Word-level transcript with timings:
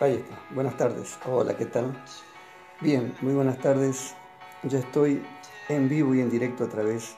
Ahí 0.00 0.14
está. 0.14 0.34
Buenas 0.54 0.78
tardes. 0.78 1.18
Hola, 1.26 1.54
¿qué 1.58 1.66
tal? 1.66 1.92
Bien, 2.80 3.14
muy 3.20 3.34
buenas 3.34 3.58
tardes. 3.58 4.14
Ya 4.62 4.78
estoy 4.78 5.22
en 5.68 5.90
vivo 5.90 6.14
y 6.14 6.22
en 6.22 6.30
directo 6.30 6.64
a 6.64 6.68
través 6.70 7.16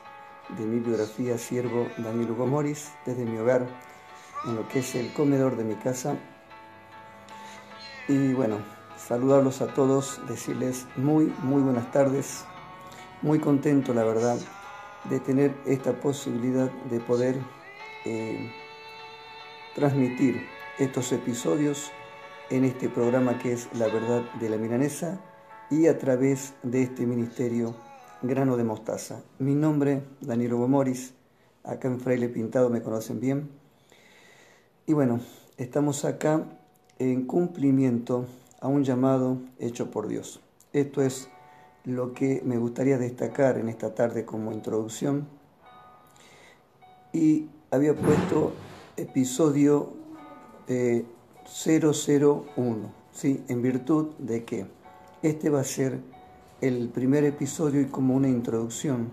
de 0.59 0.65
mi 0.65 0.81
biografía 0.81 1.39
Siervo 1.39 1.87
Daniel 1.97 2.33
Hugo 2.33 2.49
Moris, 2.49 2.91
desde 3.07 3.25
mi 3.25 3.39
hogar, 3.39 3.69
en 4.47 4.57
lo 4.57 4.67
que 4.67 4.81
es 4.81 4.97
el 4.97 5.13
comedor 5.13 5.57
de 5.57 5.63
mi 5.63 5.77
casa. 5.77 6.17
Y 8.09 8.33
bueno, 8.33 8.59
saludarlos 8.97 9.63
a 9.63 9.69
todos, 9.69 10.21
decirles 10.27 10.89
muy, 10.97 11.33
muy 11.45 11.63
buenas 11.63 11.89
tardes. 11.93 12.45
Muy 13.23 13.39
contento, 13.39 13.95
la 13.95 14.03
verdad, 14.03 14.39
de 15.05 15.21
tener 15.21 15.55
esta 15.67 15.93
posibilidad 15.93 16.69
de 16.91 16.99
poder 16.99 17.37
eh, 18.05 18.51
transmitir 19.77 20.49
estos 20.81 21.13
episodios 21.13 21.93
en 22.53 22.67
este 22.67 22.91
programa 22.91 23.39
que 23.39 23.55
es 23.55 23.67
La 23.79 23.87
Verdad 23.87 24.31
de 24.39 24.51
la 24.51 24.59
Milanesa 24.59 25.19
y 25.71 25.87
a 25.87 25.97
través 25.97 26.53
de 26.63 26.83
este 26.83 27.07
ministerio 27.07 27.75
Grano 28.21 28.59
de 28.59 28.65
Mostaza. 28.65 29.23
Mi 29.39 29.55
nombre, 29.55 30.03
Daniel 30.21 30.53
Hugo 30.53 30.69
Moris, 30.69 31.15
acá 31.65 31.89
en 31.89 31.99
Fraile 31.99 32.29
Pintado 32.29 32.69
me 32.69 32.83
conocen 32.83 33.21
bien. 33.21 33.49
Y 34.85 34.93
bueno, 34.93 35.21
estamos 35.57 36.05
acá 36.05 36.45
en 36.99 37.25
cumplimiento 37.25 38.27
a 38.61 38.69
un 38.69 38.85
llamado 38.85 39.39
hecho 39.59 39.91
por 39.91 40.07
Dios. 40.07 40.43
Esto 40.75 41.01
es 41.01 41.31
lo 41.85 42.13
que 42.13 42.43
me 42.45 42.59
gustaría 42.59 42.99
destacar 42.99 43.57
en 43.57 43.71
esta 43.71 43.95
tarde 43.95 44.27
como 44.27 44.53
introducción. 44.53 45.27
Y 47.15 47.49
había 47.71 47.95
puesto 47.95 48.53
episodio 48.99 49.95
eh, 50.69 51.07
001, 51.53 52.93
¿sí? 53.13 53.45
en 53.49 53.63
virtud 53.63 54.13
de 54.19 54.45
que 54.45 54.67
este 55.23 55.51
va 55.51 55.61
a 55.61 55.65
ser 55.65 56.01
el 56.63 56.89
primer 56.89 57.25
episodio 57.25 57.81
y 57.81 57.87
como 57.87 58.15
una 58.15 58.29
introducción, 58.29 59.11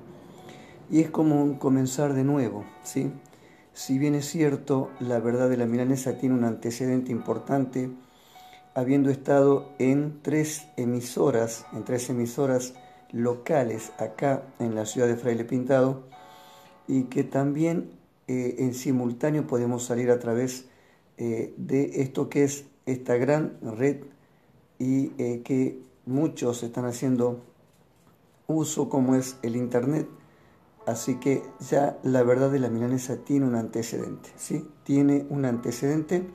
y 0.89 1.01
es 1.01 1.09
como 1.09 1.59
comenzar 1.59 2.13
de 2.13 2.23
nuevo. 2.23 2.63
¿sí? 2.83 3.11
Si 3.73 3.99
bien 3.99 4.15
es 4.15 4.25
cierto, 4.25 4.89
la 4.99 5.19
verdad 5.19 5.49
de 5.49 5.57
la 5.57 5.65
milanesa 5.65 6.17
tiene 6.17 6.35
un 6.35 6.45
antecedente 6.45 7.11
importante, 7.11 7.89
habiendo 8.73 9.09
estado 9.09 9.69
en 9.77 10.19
tres 10.21 10.67
emisoras, 10.77 11.65
en 11.73 11.83
tres 11.83 12.09
emisoras 12.09 12.73
locales 13.11 13.91
acá 13.97 14.43
en 14.59 14.75
la 14.75 14.85
ciudad 14.85 15.07
de 15.07 15.17
Fraile 15.17 15.43
Pintado, 15.43 16.03
y 16.87 17.03
que 17.03 17.23
también 17.23 17.91
eh, 18.27 18.55
en 18.59 18.73
simultáneo 18.73 19.45
podemos 19.45 19.83
salir 19.83 20.09
a 20.09 20.19
través 20.19 20.68
eh, 21.21 21.53
de 21.57 22.01
esto 22.01 22.29
que 22.29 22.45
es 22.45 22.63
esta 22.85 23.17
gran 23.17 23.57
red 23.61 23.97
y 24.79 25.11
eh, 25.17 25.41
que 25.43 25.77
muchos 26.05 26.63
están 26.63 26.85
haciendo 26.85 27.41
uso 28.47 28.87
como 28.87 29.15
es 29.15 29.37
el 29.41 29.57
Internet. 29.57 30.07
Así 30.85 31.15
que 31.15 31.43
ya 31.59 31.99
la 32.03 32.23
verdad 32.23 32.49
de 32.49 32.59
la 32.59 32.69
milanesa 32.69 33.17
tiene 33.17 33.45
un 33.45 33.55
antecedente, 33.55 34.29
¿sí? 34.37 34.65
Tiene 34.85 35.27
un 35.29 35.43
antecedente. 35.43 36.25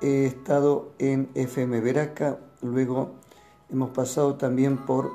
He 0.00 0.26
estado 0.26 0.92
en 0.98 1.30
FM 1.34 1.80
Veraca, 1.80 2.40
luego 2.62 3.12
hemos 3.70 3.90
pasado 3.90 4.34
también 4.34 4.84
por 4.84 5.12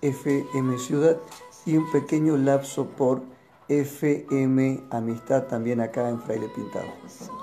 FM 0.00 0.78
Ciudad 0.78 1.18
y 1.66 1.76
un 1.76 1.92
pequeño 1.92 2.38
lapso 2.38 2.86
por 2.86 3.22
FM 3.68 4.84
Amistad 4.90 5.44
también 5.44 5.82
acá 5.82 6.08
en 6.08 6.22
Fraile 6.22 6.48
Pintado. 6.48 6.88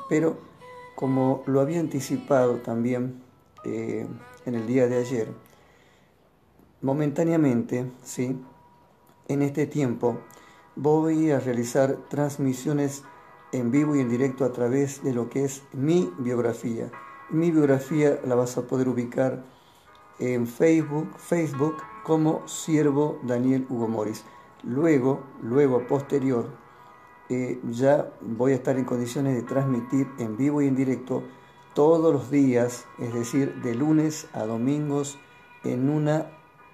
Pero 0.09 0.50
como 0.95 1.44
lo 1.45 1.61
había 1.61 1.80
anticipado 1.80 2.58
también 2.58 3.22
eh, 3.64 4.08
en 4.45 4.56
el 4.56 4.67
día 4.67 4.88
de 4.88 4.97
ayer, 4.97 5.28
momentáneamente, 6.81 7.92
¿sí? 8.03 8.39
en 9.28 9.42
este 9.42 9.67
tiempo, 9.67 10.19
voy 10.75 11.31
a 11.31 11.40
realizar 11.40 11.97
transmisiones 12.09 13.03
en 13.52 13.72
vivo 13.72 13.96
y 13.96 14.00
en 14.00 14.09
directo 14.09 14.46
a 14.46 14.52
través 14.52 15.03
de 15.03 15.13
lo 15.13 15.29
que 15.29 15.44
es 15.44 15.63
mi 15.74 16.12
biografía. 16.19 16.91
Mi 17.29 17.52
biografía 17.52 18.19
la 18.25 18.35
vas 18.35 18.58
a 18.58 18.63
poder 18.68 18.90
ubicar 18.90 19.44
en 20.19 20.47
Facebook, 20.47 21.18
Facebook 21.18 21.78
como 22.03 22.47
Siervo 22.47 23.19
Daniel 23.23 23.66
Hugo 23.69 23.88
Moris. 23.88 24.23
Luego, 24.63 25.23
luego, 25.41 25.88
posterior, 25.88 26.50
ya 27.72 28.12
voy 28.22 28.52
a 28.52 28.56
estar 28.56 28.78
en 28.78 28.86
condiciones 28.86 29.36
de 29.36 29.44
transmitir 29.44 30.08
en 30.19 30.38
vivo 30.38 30.62
y 30.62 30.68
en 30.68 30.75
directo 30.75 31.24
todos 31.74 32.14
los 32.14 32.30
días, 32.30 32.86
es 33.00 33.14
decir, 33.14 33.62
de 33.62 33.75
lunes 33.75 34.28
a 34.34 34.44
domingos, 34.44 35.18
en, 35.64 35.90
una, 35.90 36.28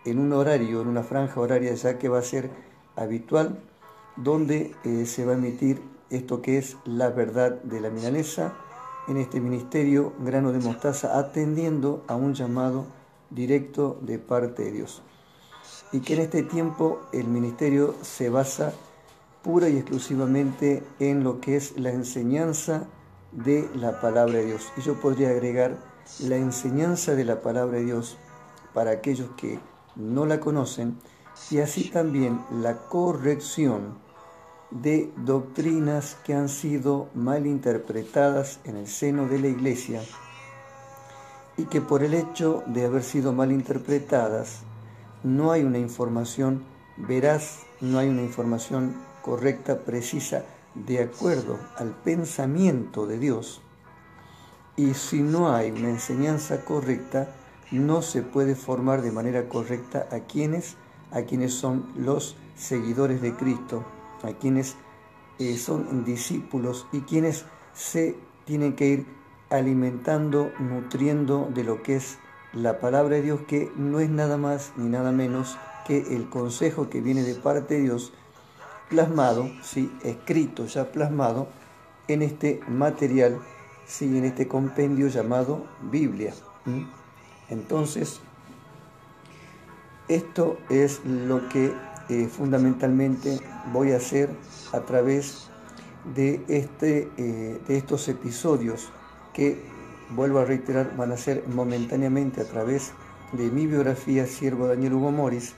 en 0.06 0.19
un 0.19 0.34
horario, 0.34 0.81
en 0.81 0.88
una 0.88 1.03
franja 1.03 1.40
horaria 1.40 1.73
ya 1.73 1.97
que 1.97 2.09
va 2.09 2.19
a 2.19 2.23
ser 2.23 2.50
habitual, 2.96 3.59
donde 4.16 4.73
eh, 4.84 5.06
se 5.06 5.25
va 5.25 5.34
a 5.34 5.35
emitir 5.35 5.81
esto 6.09 6.41
que 6.41 6.57
es 6.57 6.78
la 6.85 7.09
verdad 7.09 7.62
de 7.63 7.81
la 7.81 7.90
milanesa 7.90 8.53
en 9.07 9.17
este 9.17 9.40
ministerio 9.40 10.13
grano 10.19 10.51
de 10.51 10.59
mostaza, 10.59 11.19
atendiendo 11.19 12.03
a 12.07 12.16
un 12.16 12.34
llamado 12.34 12.85
directo 13.29 13.97
de 14.01 14.19
parte 14.19 14.63
de 14.63 14.72
Dios. 14.72 15.01
Y 15.91 16.00
que 16.00 16.16
en 16.16 16.22
este 16.22 16.44
tiempo 16.44 17.01
el 17.13 17.28
ministerio 17.28 17.96
se 18.01 18.29
basa 18.29 18.73
pura 19.43 19.69
y 19.69 19.77
exclusivamente 19.77 20.83
en 20.99 21.23
lo 21.23 21.39
que 21.39 21.55
es 21.55 21.77
la 21.77 21.91
enseñanza 21.91 22.87
de 23.31 23.69
la 23.75 24.01
palabra 24.01 24.39
de 24.39 24.45
Dios. 24.45 24.71
Y 24.77 24.81
yo 24.81 24.99
podría 24.99 25.29
agregar 25.29 25.77
la 26.19 26.37
enseñanza 26.37 27.15
de 27.15 27.25
la 27.25 27.41
palabra 27.41 27.77
de 27.77 27.85
Dios 27.85 28.17
para 28.73 28.91
aquellos 28.91 29.29
que 29.37 29.59
no 29.95 30.25
la 30.25 30.39
conocen 30.39 30.97
y 31.51 31.59
así 31.59 31.89
también 31.89 32.41
la 32.51 32.77
corrección 32.77 33.97
de 34.71 35.11
doctrinas 35.17 36.17
que 36.25 36.33
han 36.33 36.49
sido 36.49 37.09
mal 37.13 37.45
interpretadas 37.45 38.59
en 38.65 38.75
el 38.75 38.87
seno 38.87 39.27
de 39.27 39.39
la 39.39 39.47
iglesia 39.47 40.01
y 41.57 41.65
que 41.65 41.81
por 41.81 42.03
el 42.03 42.13
hecho 42.13 42.63
de 42.67 42.85
haber 42.85 43.03
sido 43.03 43.33
mal 43.33 43.51
interpretadas 43.51 44.59
no 45.23 45.51
hay 45.51 45.63
una 45.63 45.79
información 45.79 46.63
veraz, 46.97 47.63
no 47.81 47.97
hay 47.97 48.09
una 48.09 48.21
información 48.21 48.95
correcta, 49.27 49.79
precisa, 49.79 50.45
de 50.73 51.03
acuerdo 51.03 51.59
al 51.75 51.91
pensamiento 51.91 53.05
de 53.05 53.19
Dios. 53.19 53.61
Y 54.77 54.93
si 54.93 55.21
no 55.21 55.53
hay 55.53 55.69
una 55.71 55.89
enseñanza 55.89 56.63
correcta, 56.63 57.27
no 57.69 58.01
se 58.01 58.21
puede 58.21 58.55
formar 58.55 59.01
de 59.01 59.11
manera 59.11 59.49
correcta 59.49 60.07
a 60.13 60.21
quienes, 60.21 60.77
a 61.11 61.23
quienes 61.23 61.53
son 61.53 61.91
los 61.97 62.37
seguidores 62.55 63.21
de 63.21 63.35
Cristo, 63.35 63.83
a 64.23 64.31
quienes 64.31 64.77
eh, 65.39 65.57
son 65.57 66.05
discípulos 66.05 66.87
y 66.93 67.01
quienes 67.01 67.43
se 67.73 68.16
tienen 68.45 68.77
que 68.77 68.87
ir 68.87 69.05
alimentando, 69.49 70.53
nutriendo 70.57 71.49
de 71.53 71.66
lo 71.66 71.83
que 71.83 71.97
es 71.97 72.17
la 72.53 72.79
palabra 72.79 73.17
de 73.17 73.23
Dios, 73.23 73.41
que 73.45 73.73
no 73.75 73.99
es 73.99 74.09
nada 74.09 74.37
más 74.37 74.71
ni 74.77 74.87
nada 74.87 75.11
menos 75.11 75.57
que 75.85 76.16
el 76.16 76.29
consejo 76.29 76.89
que 76.89 77.01
viene 77.01 77.23
de 77.23 77.35
parte 77.35 77.75
de 77.75 77.81
Dios 77.81 78.13
plasmado, 78.89 79.49
¿sí? 79.61 79.91
escrito 80.03 80.65
ya 80.65 80.91
plasmado 80.91 81.47
en 82.07 82.21
este 82.21 82.61
material, 82.67 83.39
¿sí? 83.85 84.17
en 84.17 84.25
este 84.25 84.47
compendio 84.47 85.07
llamado 85.07 85.67
Biblia. 85.81 86.33
Entonces, 87.49 88.19
esto 90.07 90.57
es 90.69 91.01
lo 91.05 91.47
que 91.49 91.73
eh, 92.09 92.27
fundamentalmente 92.27 93.39
voy 93.73 93.91
a 93.91 93.97
hacer 93.97 94.29
a 94.71 94.79
través 94.81 95.49
de, 96.15 96.41
este, 96.47 97.09
eh, 97.17 97.59
de 97.67 97.77
estos 97.77 98.07
episodios 98.07 98.89
que, 99.33 99.61
vuelvo 100.09 100.39
a 100.39 100.45
reiterar, 100.45 100.95
van 100.95 101.11
a 101.11 101.17
ser 101.17 101.43
momentáneamente 101.47 102.41
a 102.41 102.45
través 102.45 102.93
de 103.33 103.51
mi 103.51 103.67
biografía 103.67 104.25
Siervo 104.25 104.67
Daniel 104.67 104.93
Hugo 104.93 105.11
Moris 105.11 105.53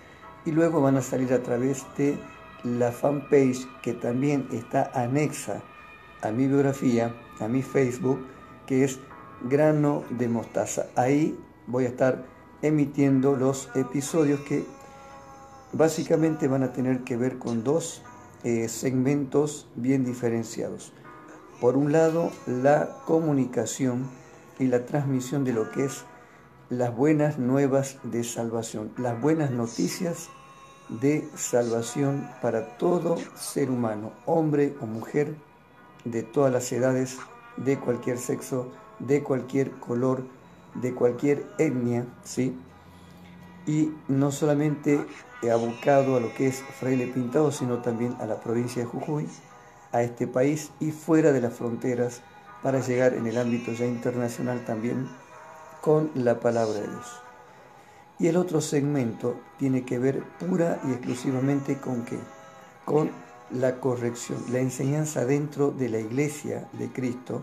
y 0.46 0.52
luego 0.52 0.82
van 0.82 0.98
a 0.98 1.02
salir 1.04 1.32
a 1.34 1.44
través 1.44 1.86
de 1.98 2.18
la 2.64 2.92
fanpage 2.92 3.68
que 3.82 3.94
también 3.94 4.48
está 4.52 4.92
anexa 4.94 5.62
a 6.22 6.32
mi 6.32 6.48
biografía, 6.48 7.16
a 7.40 7.48
mi 7.48 7.62
Facebook, 7.62 8.26
que 8.66 8.84
es 8.84 9.00
Grano 9.44 10.04
de 10.10 10.28
Mostaza. 10.28 10.88
Ahí 10.96 11.38
voy 11.68 11.86
a 11.86 11.90
estar 11.90 12.26
emitiendo 12.62 13.36
los 13.36 13.70
episodios 13.76 14.42
que 14.42 14.66
básicamente 15.72 16.48
van 16.48 16.64
a 16.64 16.74
tener 16.74 17.04
que 17.04 17.16
ver 17.16 17.38
con 17.38 17.64
dos 17.64 18.02
eh, 18.44 18.68
segmentos 18.68 19.68
bien 19.76 20.04
diferenciados. 20.04 20.94
Por 21.62 21.78
un 21.78 21.92
lado, 21.92 22.32
la 22.48 22.98
comunicación 23.06 24.10
y 24.60 24.68
la 24.68 24.86
transmisión 24.86 25.44
de 25.44 25.54
lo 25.54 25.72
que 25.72 25.86
es 25.86 26.06
las 26.70 26.96
buenas 26.96 27.40
nuevas 27.40 27.98
de 28.04 28.24
salvación, 28.24 28.92
las 28.98 29.20
buenas 29.20 29.52
noticias 29.52 30.30
de 30.90 31.28
salvación 31.36 32.28
para 32.42 32.78
todo 32.78 33.18
ser 33.36 33.70
humano, 33.70 34.12
hombre 34.26 34.76
o 34.82 34.86
mujer, 34.86 35.36
de 36.06 36.24
todas 36.24 36.52
las 36.52 36.72
edades, 36.72 37.18
de 37.58 37.80
cualquier 37.80 38.18
sexo, 38.18 38.72
de 39.00 39.24
cualquier 39.24 39.72
color, 39.72 40.24
de 40.76 40.94
cualquier 40.94 41.46
etnia, 41.58 42.06
¿sí? 42.24 42.58
Y 43.66 43.92
no 44.08 44.32
solamente 44.32 45.06
abocado 45.52 46.18
a 46.18 46.20
lo 46.20 46.34
que 46.34 46.48
es 46.48 46.62
Fraile 46.80 47.08
Pintado, 47.08 47.52
sino 47.52 47.82
también 47.82 48.16
a 48.20 48.26
la 48.26 48.40
provincia 48.40 48.82
de 48.82 48.88
Jujuy, 48.88 49.28
a 49.92 50.02
este 50.02 50.28
país 50.28 50.72
y 50.80 50.92
fuera 50.92 51.32
de 51.32 51.42
las 51.42 51.54
fronteras 51.54 52.22
para 52.62 52.80
llegar 52.80 53.14
en 53.14 53.28
el 53.28 53.38
ámbito 53.38 53.72
ya 53.72 53.86
internacional 53.86 54.66
también 54.66 55.08
con 55.82 56.12
la 56.14 56.40
palabra 56.40 56.80
de 56.80 56.88
Dios. 56.88 57.29
Y 58.20 58.28
el 58.28 58.36
otro 58.36 58.60
segmento 58.60 59.40
tiene 59.58 59.86
que 59.86 59.98
ver 59.98 60.24
pura 60.40 60.80
y 60.88 60.92
exclusivamente 60.92 61.78
con 61.78 62.04
qué? 62.04 62.20
Con 62.84 63.12
la 63.52 63.80
corrección, 63.80 64.44
la 64.52 64.60
enseñanza 64.60 65.26
dentro 65.26 65.72
de 65.72 65.90
la 65.90 66.00
iglesia 66.00 66.68
de 66.74 66.90
Cristo 66.90 67.42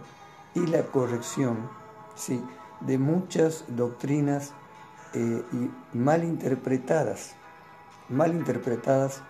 y 0.55 0.67
la 0.67 0.83
corrección 0.83 1.69
¿sí? 2.15 2.41
de 2.81 2.99
muchas 2.99 3.65
doctrinas 3.69 4.53
eh, 5.15 5.43
y 5.53 5.97
mal 5.97 6.25
interpretadas, 6.25 7.35
mal 8.09 8.35
interpretadas, 8.35 9.23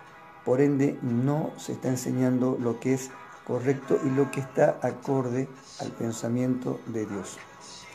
por 0.43 0.61
ende 0.61 0.99
no 1.01 1.51
se 1.57 1.73
está 1.73 1.89
enseñando 1.89 2.57
lo 2.59 2.79
que 2.79 2.93
es 2.93 3.09
correcto 3.45 3.99
y 4.05 4.09
lo 4.09 4.29
que 4.31 4.41
está 4.41 4.79
acorde 4.81 5.47
al 5.79 5.91
pensamiento 5.91 6.79
de 6.87 7.05
Dios. 7.05 7.37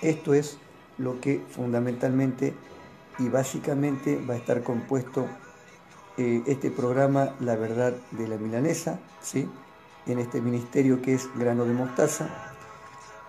Esto 0.00 0.34
es 0.34 0.58
lo 0.98 1.20
que 1.20 1.42
fundamentalmente 1.50 2.54
y 3.18 3.28
básicamente 3.28 4.22
va 4.28 4.34
a 4.34 4.36
estar 4.36 4.62
compuesto 4.62 5.26
eh, 6.16 6.42
este 6.46 6.70
programa 6.70 7.34
La 7.40 7.56
Verdad 7.56 7.94
de 8.10 8.28
la 8.28 8.36
Milanesa, 8.36 8.98
¿sí? 9.20 9.48
en 10.06 10.18
este 10.18 10.40
ministerio 10.40 11.00
que 11.00 11.14
es 11.14 11.28
Grano 11.36 11.64
de 11.64 11.74
Mostaza 11.74 12.28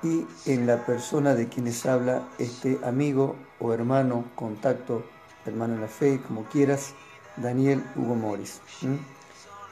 y 0.01 0.25
en 0.45 0.67
la 0.67 0.85
persona 0.85 1.35
de 1.35 1.47
quienes 1.47 1.85
habla 1.85 2.27
este 2.37 2.79
amigo 2.83 3.35
o 3.59 3.73
hermano, 3.73 4.25
contacto, 4.35 5.03
hermano 5.45 5.75
en 5.75 5.81
la 5.81 5.87
fe, 5.87 6.19
como 6.27 6.43
quieras, 6.43 6.93
Daniel 7.37 7.83
Hugo 7.95 8.15
Morris. 8.15 8.59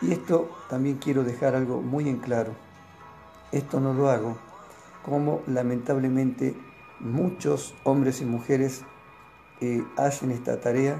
Y 0.01 0.13
esto 0.13 0.49
también 0.69 0.97
quiero 0.97 1.23
dejar 1.23 1.55
algo 1.55 1.81
muy 1.81 2.07
en 2.07 2.17
claro. 2.17 2.53
Esto 3.51 3.79
no 3.79 3.93
lo 3.93 4.09
hago 4.09 4.37
como 5.03 5.41
lamentablemente 5.47 6.55
muchos 6.99 7.73
hombres 7.83 8.21
y 8.21 8.25
mujeres 8.25 8.83
hacen 9.97 10.31
esta 10.31 10.59
tarea 10.59 10.99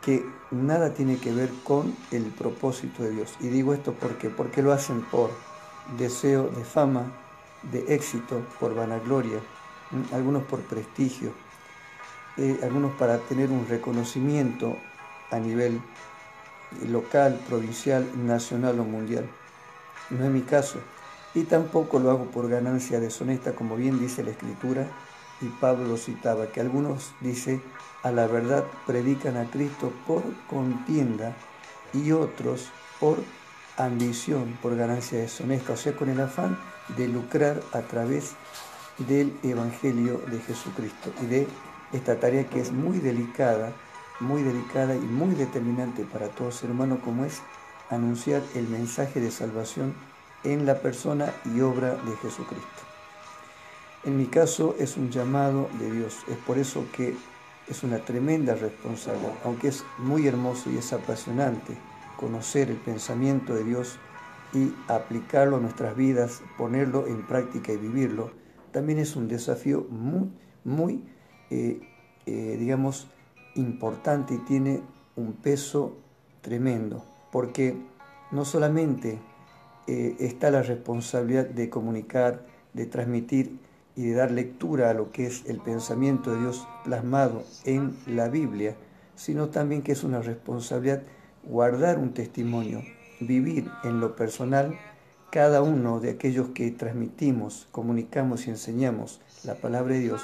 que 0.00 0.24
nada 0.50 0.94
tiene 0.94 1.18
que 1.18 1.32
ver 1.32 1.50
con 1.64 1.94
el 2.10 2.24
propósito 2.24 3.02
de 3.02 3.10
Dios. 3.10 3.36
Y 3.40 3.48
digo 3.48 3.74
esto 3.74 3.92
porque, 3.92 4.30
porque 4.30 4.62
lo 4.62 4.72
hacen 4.72 5.02
por 5.02 5.30
deseo 5.98 6.48
de 6.48 6.64
fama, 6.64 7.12
de 7.70 7.94
éxito, 7.94 8.42
por 8.58 8.74
vanagloria, 8.74 9.40
algunos 10.12 10.44
por 10.44 10.60
prestigio, 10.60 11.32
eh, 12.36 12.58
algunos 12.62 12.92
para 12.94 13.18
tener 13.18 13.50
un 13.50 13.66
reconocimiento 13.68 14.76
a 15.30 15.38
nivel 15.38 15.80
local, 16.88 17.38
provincial, 17.48 18.06
nacional 18.26 18.78
o 18.80 18.84
mundial. 18.84 19.28
No 20.10 20.24
es 20.24 20.30
mi 20.30 20.42
caso. 20.42 20.78
Y 21.34 21.44
tampoco 21.44 21.98
lo 21.98 22.10
hago 22.10 22.24
por 22.30 22.48
ganancia 22.48 22.98
deshonesta, 22.98 23.52
como 23.52 23.76
bien 23.76 24.00
dice 24.00 24.24
la 24.24 24.30
Escritura, 24.30 24.88
y 25.40 25.46
Pablo 25.46 25.96
citaba, 25.96 26.48
que 26.48 26.60
algunos, 26.60 27.12
dice, 27.20 27.60
a 28.02 28.10
la 28.10 28.26
verdad 28.26 28.64
predican 28.86 29.36
a 29.36 29.50
Cristo 29.50 29.92
por 30.06 30.22
contienda 30.48 31.34
y 31.92 32.12
otros 32.12 32.70
por 32.98 33.18
ambición, 33.76 34.58
por 34.60 34.76
ganancia 34.76 35.18
deshonesta, 35.18 35.72
o 35.72 35.76
sea, 35.76 35.96
con 35.96 36.08
el 36.10 36.20
afán 36.20 36.58
de 36.96 37.08
lucrar 37.08 37.62
a 37.72 37.80
través 37.80 38.32
del 38.98 39.36
Evangelio 39.42 40.20
de 40.30 40.40
Jesucristo 40.40 41.12
y 41.22 41.26
de 41.26 41.48
esta 41.92 42.20
tarea 42.20 42.48
que 42.48 42.60
es 42.60 42.72
muy 42.72 42.98
delicada, 42.98 43.72
muy 44.20 44.42
delicada 44.42 44.94
y 44.94 45.00
muy 45.00 45.34
determinante 45.34 46.04
para 46.04 46.28
todos 46.28 46.62
hermanos, 46.62 46.98
como 47.02 47.24
es 47.24 47.40
anunciar 47.88 48.42
el 48.54 48.68
mensaje 48.68 49.20
de 49.20 49.30
salvación 49.30 49.94
en 50.44 50.66
la 50.66 50.80
persona 50.80 51.32
y 51.54 51.60
obra 51.60 51.94
de 51.94 52.16
Jesucristo. 52.22 52.79
En 54.02 54.16
mi 54.16 54.26
caso 54.26 54.76
es 54.78 54.96
un 54.96 55.10
llamado 55.10 55.68
de 55.78 55.92
Dios, 55.92 56.20
es 56.28 56.36
por 56.38 56.56
eso 56.56 56.86
que 56.96 57.14
es 57.68 57.82
una 57.82 57.98
tremenda 57.98 58.54
responsabilidad, 58.54 59.34
aunque 59.44 59.68
es 59.68 59.84
muy 59.98 60.26
hermoso 60.26 60.70
y 60.70 60.78
es 60.78 60.94
apasionante 60.94 61.76
conocer 62.16 62.70
el 62.70 62.78
pensamiento 62.78 63.54
de 63.54 63.62
Dios 63.64 63.98
y 64.54 64.72
aplicarlo 64.88 65.56
a 65.56 65.60
nuestras 65.60 65.94
vidas, 65.96 66.42
ponerlo 66.56 67.06
en 67.06 67.26
práctica 67.26 67.72
y 67.72 67.76
vivirlo, 67.76 68.30
también 68.72 68.98
es 68.98 69.16
un 69.16 69.28
desafío 69.28 69.86
muy, 69.90 70.30
muy, 70.64 71.04
eh, 71.50 71.80
eh, 72.24 72.56
digamos, 72.58 73.08
importante 73.54 74.34
y 74.34 74.38
tiene 74.38 74.82
un 75.14 75.34
peso 75.34 75.98
tremendo, 76.40 77.04
porque 77.30 77.76
no 78.30 78.46
solamente 78.46 79.18
eh, 79.86 80.16
está 80.20 80.50
la 80.50 80.62
responsabilidad 80.62 81.46
de 81.46 81.68
comunicar, 81.68 82.46
de 82.72 82.86
transmitir 82.86 83.58
y 83.96 84.06
de 84.06 84.14
dar 84.14 84.30
lectura 84.30 84.90
a 84.90 84.94
lo 84.94 85.10
que 85.10 85.26
es 85.26 85.44
el 85.46 85.58
pensamiento 85.58 86.32
de 86.32 86.40
Dios 86.40 86.66
plasmado 86.84 87.44
en 87.64 87.96
la 88.06 88.28
Biblia, 88.28 88.76
sino 89.14 89.48
también 89.48 89.82
que 89.82 89.92
es 89.92 90.04
una 90.04 90.20
responsabilidad 90.20 91.02
guardar 91.42 91.98
un 91.98 92.12
testimonio, 92.12 92.82
vivir 93.20 93.70
en 93.84 94.00
lo 94.00 94.16
personal 94.16 94.78
cada 95.30 95.62
uno 95.62 96.00
de 96.00 96.10
aquellos 96.10 96.48
que 96.50 96.70
transmitimos, 96.70 97.68
comunicamos 97.70 98.46
y 98.46 98.50
enseñamos 98.50 99.20
la 99.44 99.54
palabra 99.54 99.94
de 99.94 100.00
Dios, 100.00 100.22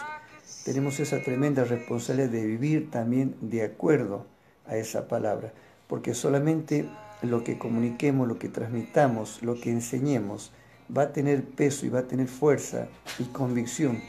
tenemos 0.64 0.98
esa 0.98 1.22
tremenda 1.22 1.64
responsabilidad 1.64 2.28
de 2.28 2.44
vivir 2.44 2.90
también 2.90 3.36
de 3.40 3.62
acuerdo 3.62 4.26
a 4.66 4.76
esa 4.76 5.06
palabra, 5.06 5.52
porque 5.86 6.12
solamente 6.12 6.88
lo 7.22 7.44
que 7.44 7.58
comuniquemos, 7.58 8.26
lo 8.26 8.38
que 8.38 8.48
transmitamos, 8.48 9.42
lo 9.42 9.60
que 9.60 9.70
enseñemos, 9.70 10.52
va 10.94 11.02
a 11.02 11.12
tener 11.12 11.44
peso 11.44 11.86
y 11.86 11.88
va 11.88 12.00
a 12.00 12.08
tener 12.08 12.28
fuerza 12.28 12.88
y 13.18 13.24
convicción 13.24 14.00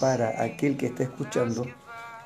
para 0.00 0.42
aquel 0.42 0.76
que 0.76 0.86
está 0.86 1.04
escuchando 1.04 1.66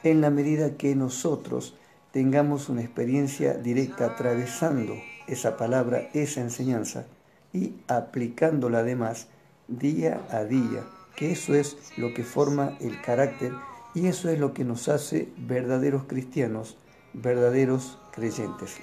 en 0.02 0.20
la 0.20 0.30
medida 0.30 0.76
que 0.76 0.94
nosotros 0.94 1.74
tengamos 2.12 2.68
una 2.68 2.82
experiencia 2.82 3.54
directa 3.54 4.06
atravesando 4.06 4.94
esa 5.26 5.56
palabra, 5.56 6.08
esa 6.12 6.40
enseñanza 6.40 7.06
y 7.52 7.74
aplicándola 7.88 8.80
además 8.80 9.28
día 9.68 10.26
a 10.30 10.44
día, 10.44 10.84
que 11.16 11.32
eso 11.32 11.54
es 11.54 11.76
lo 11.96 12.12
que 12.14 12.24
forma 12.24 12.76
el 12.80 13.00
carácter 13.00 13.52
y 13.94 14.06
eso 14.06 14.28
es 14.28 14.38
lo 14.38 14.54
que 14.54 14.64
nos 14.64 14.88
hace 14.88 15.28
verdaderos 15.36 16.04
cristianos, 16.04 16.76
verdaderos 17.12 17.98
creyentes. 18.12 18.80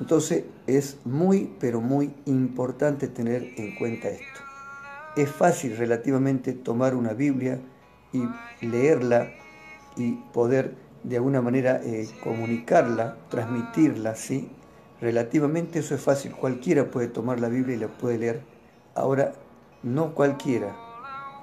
Entonces 0.00 0.44
es 0.66 0.98
muy, 1.04 1.54
pero 1.60 1.80
muy 1.80 2.14
importante 2.24 3.06
tener 3.06 3.52
en 3.56 3.76
cuenta 3.76 4.08
esto. 4.08 4.40
Es 5.16 5.30
fácil 5.30 5.76
relativamente 5.76 6.52
tomar 6.52 6.94
una 6.94 7.12
Biblia 7.12 7.60
y 8.12 8.22
leerla 8.64 9.30
y 9.96 10.12
poder 10.32 10.74
de 11.02 11.16
alguna 11.16 11.42
manera 11.42 11.80
eh, 11.82 12.08
comunicarla, 12.22 13.16
transmitirla, 13.28 14.14
¿sí? 14.14 14.48
Relativamente 15.00 15.78
eso 15.78 15.94
es 15.94 16.00
fácil, 16.00 16.32
cualquiera 16.32 16.90
puede 16.90 17.08
tomar 17.08 17.40
la 17.40 17.48
Biblia 17.48 17.76
y 17.76 17.80
la 17.80 17.88
puede 17.88 18.18
leer. 18.18 18.42
Ahora, 18.94 19.32
no 19.82 20.14
cualquiera, 20.14 20.76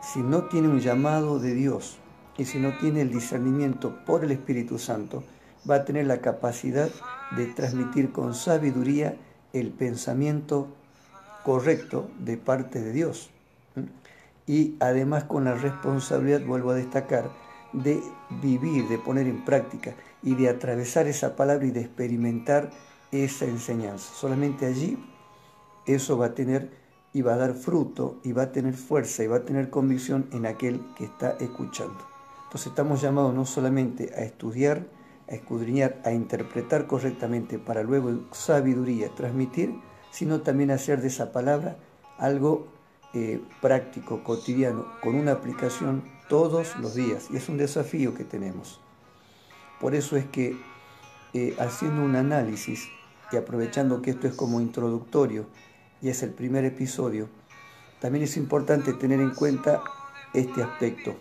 si 0.01 0.19
no 0.19 0.43
tiene 0.43 0.67
un 0.67 0.79
llamado 0.79 1.39
de 1.39 1.55
Dios 1.55 1.97
y 2.37 2.45
si 2.45 2.59
no 2.59 2.77
tiene 2.77 3.01
el 3.01 3.11
discernimiento 3.11 3.97
por 4.05 4.23
el 4.23 4.31
Espíritu 4.31 4.77
Santo, 4.77 5.23
va 5.69 5.75
a 5.75 5.85
tener 5.85 6.07
la 6.07 6.21
capacidad 6.21 6.89
de 7.35 7.45
transmitir 7.47 8.11
con 8.11 8.33
sabiduría 8.33 9.15
el 9.53 9.71
pensamiento 9.71 10.67
correcto 11.43 12.09
de 12.19 12.37
parte 12.37 12.81
de 12.81 12.91
Dios. 12.91 13.29
Y 14.45 14.75
además 14.79 15.25
con 15.25 15.45
la 15.45 15.55
responsabilidad, 15.55 16.41
vuelvo 16.45 16.71
a 16.71 16.75
destacar, 16.75 17.29
de 17.73 18.01
vivir, 18.41 18.87
de 18.87 18.97
poner 18.97 19.27
en 19.27 19.43
práctica 19.43 19.93
y 20.23 20.35
de 20.35 20.49
atravesar 20.49 21.07
esa 21.07 21.35
palabra 21.35 21.65
y 21.65 21.71
de 21.71 21.81
experimentar 21.81 22.69
esa 23.11 23.45
enseñanza. 23.45 24.13
Solamente 24.13 24.65
allí 24.65 24.97
eso 25.85 26.17
va 26.17 26.27
a 26.27 26.33
tener 26.33 26.71
y 27.13 27.21
va 27.21 27.33
a 27.33 27.37
dar 27.37 27.53
fruto 27.53 28.19
y 28.23 28.31
va 28.31 28.43
a 28.43 28.51
tener 28.51 28.73
fuerza 28.73 29.23
y 29.23 29.27
va 29.27 29.37
a 29.37 29.45
tener 29.45 29.69
convicción 29.69 30.27
en 30.31 30.45
aquel 30.45 30.81
que 30.95 31.05
está 31.05 31.37
escuchando. 31.39 31.97
Entonces 32.45 32.67
estamos 32.67 33.01
llamados 33.01 33.33
no 33.33 33.45
solamente 33.45 34.13
a 34.15 34.23
estudiar, 34.23 34.85
a 35.29 35.35
escudriñar, 35.35 36.01
a 36.05 36.11
interpretar 36.11 36.87
correctamente 36.87 37.59
para 37.59 37.83
luego 37.83 38.27
sabiduría 38.31 39.09
transmitir, 39.15 39.75
sino 40.11 40.41
también 40.41 40.71
hacer 40.71 41.01
de 41.01 41.07
esa 41.07 41.31
palabra 41.31 41.77
algo 42.17 42.67
eh, 43.13 43.41
práctico, 43.61 44.23
cotidiano, 44.23 44.85
con 45.01 45.15
una 45.15 45.33
aplicación 45.33 46.03
todos 46.29 46.77
los 46.77 46.95
días. 46.95 47.27
Y 47.31 47.37
es 47.37 47.49
un 47.49 47.57
desafío 47.57 48.13
que 48.13 48.23
tenemos. 48.23 48.81
Por 49.79 49.95
eso 49.95 50.17
es 50.17 50.25
que 50.25 50.57
eh, 51.33 51.55
haciendo 51.59 52.03
un 52.03 52.15
análisis 52.15 52.87
y 53.31 53.37
aprovechando 53.37 54.01
que 54.01 54.11
esto 54.11 54.27
es 54.27 54.33
como 54.33 54.61
introductorio 54.61 55.45
y 56.01 56.09
es 56.09 56.23
el 56.23 56.31
primer 56.31 56.65
episodio, 56.65 57.27
también 57.99 58.23
es 58.23 58.37
importante 58.37 58.93
tener 58.93 59.19
en 59.19 59.31
cuenta 59.31 59.81
este 60.33 60.63
aspecto. 60.63 61.15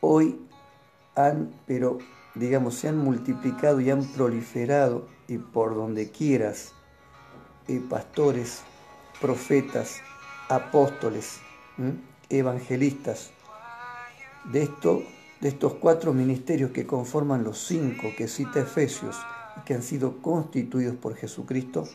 hoy 0.00 0.40
han, 1.14 1.54
pero 1.66 1.98
digamos, 2.36 2.74
se 2.74 2.88
han 2.88 2.98
multiplicado 2.98 3.80
y 3.80 3.90
han 3.90 4.04
proliferado 4.04 5.08
y 5.26 5.38
por 5.38 5.74
donde 5.74 6.10
quieras, 6.10 6.72
eh, 7.66 7.82
pastores, 7.88 8.62
profetas, 9.20 9.96
apóstoles, 10.48 11.40
evangelistas. 12.28 13.30
De, 14.44 14.62
esto, 14.62 15.02
de 15.40 15.48
estos 15.48 15.74
cuatro 15.74 16.12
ministerios 16.12 16.70
que 16.70 16.86
conforman 16.86 17.42
los 17.42 17.58
cinco 17.58 18.08
que 18.16 18.28
cita 18.28 18.60
Efesios 18.60 19.16
y 19.56 19.60
que 19.64 19.74
han 19.74 19.82
sido 19.82 20.22
constituidos 20.22 20.96
por 20.96 21.16
Jesucristo, 21.16 21.88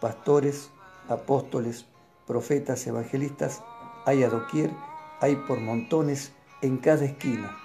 pastores, 0.00 0.70
apóstoles, 1.08 1.86
profetas, 2.26 2.86
evangelistas, 2.86 3.62
hay 4.06 4.22
a 4.22 4.28
doquier, 4.28 4.70
hay 5.20 5.34
por 5.34 5.58
montones 5.60 6.32
en 6.62 6.76
cada 6.76 7.04
esquina, 7.04 7.57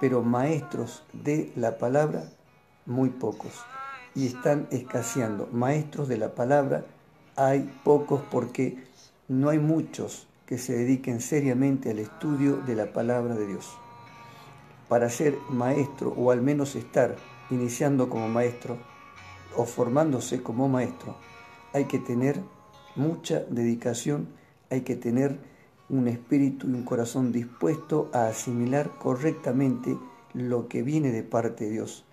pero 0.00 0.22
maestros 0.22 1.04
de 1.12 1.52
la 1.56 1.78
palabra, 1.78 2.30
muy 2.86 3.10
pocos. 3.10 3.52
Y 4.14 4.26
están 4.26 4.66
escaseando. 4.70 5.48
Maestros 5.52 6.08
de 6.08 6.18
la 6.18 6.34
palabra 6.34 6.84
hay 7.36 7.70
pocos 7.84 8.22
porque 8.30 8.82
no 9.28 9.50
hay 9.50 9.58
muchos 9.58 10.26
que 10.46 10.58
se 10.58 10.76
dediquen 10.76 11.20
seriamente 11.20 11.90
al 11.90 11.98
estudio 11.98 12.56
de 12.56 12.74
la 12.74 12.92
palabra 12.92 13.34
de 13.34 13.46
Dios. 13.46 13.76
Para 14.88 15.10
ser 15.10 15.36
maestro 15.50 16.14
o 16.16 16.30
al 16.30 16.40
menos 16.40 16.74
estar 16.74 17.16
iniciando 17.50 18.08
como 18.08 18.28
maestro 18.28 18.78
o 19.56 19.66
formándose 19.66 20.42
como 20.42 20.68
maestro, 20.68 21.16
hay 21.72 21.84
que 21.84 21.98
tener 21.98 22.40
mucha 22.96 23.40
dedicación, 23.50 24.28
hay 24.70 24.80
que 24.80 24.96
tener 24.96 25.38
un 25.90 26.08
espíritu 26.08 26.68
y 26.68 26.74
un 26.74 26.84
corazón 26.84 27.32
dispuesto 27.32 28.10
a 28.12 28.28
asimilar 28.28 28.90
correctamente 28.98 29.96
lo 30.34 30.68
que 30.68 30.82
viene 30.82 31.10
de 31.10 31.22
parte 31.22 31.64
de 31.64 31.70
Dios 31.70 32.04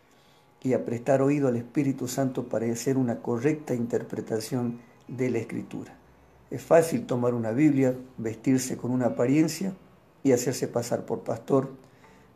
y 0.64 0.74
a 0.74 0.86
prestar 0.86 1.22
oído 1.22 1.48
al 1.48 1.58
Espíritu 1.58 2.08
Santo 2.08 2.46
para 2.46 2.66
hacer 2.72 2.98
una 2.98 3.22
correcta 3.22 3.76
interpretación 3.76 4.80
de 5.08 5.30
la 5.30 5.38
Escritura. 5.38 5.96
Es 6.50 6.62
fácil 6.62 7.06
tomar 7.06 7.34
una 7.34 7.52
Biblia, 7.52 7.96
vestirse 8.18 8.78
con 8.78 8.92
una 8.92 9.08
apariencia 9.08 9.74
y 10.24 10.32
hacerse 10.32 10.68
pasar 10.68 11.06
por 11.06 11.24
pastor 11.24 11.70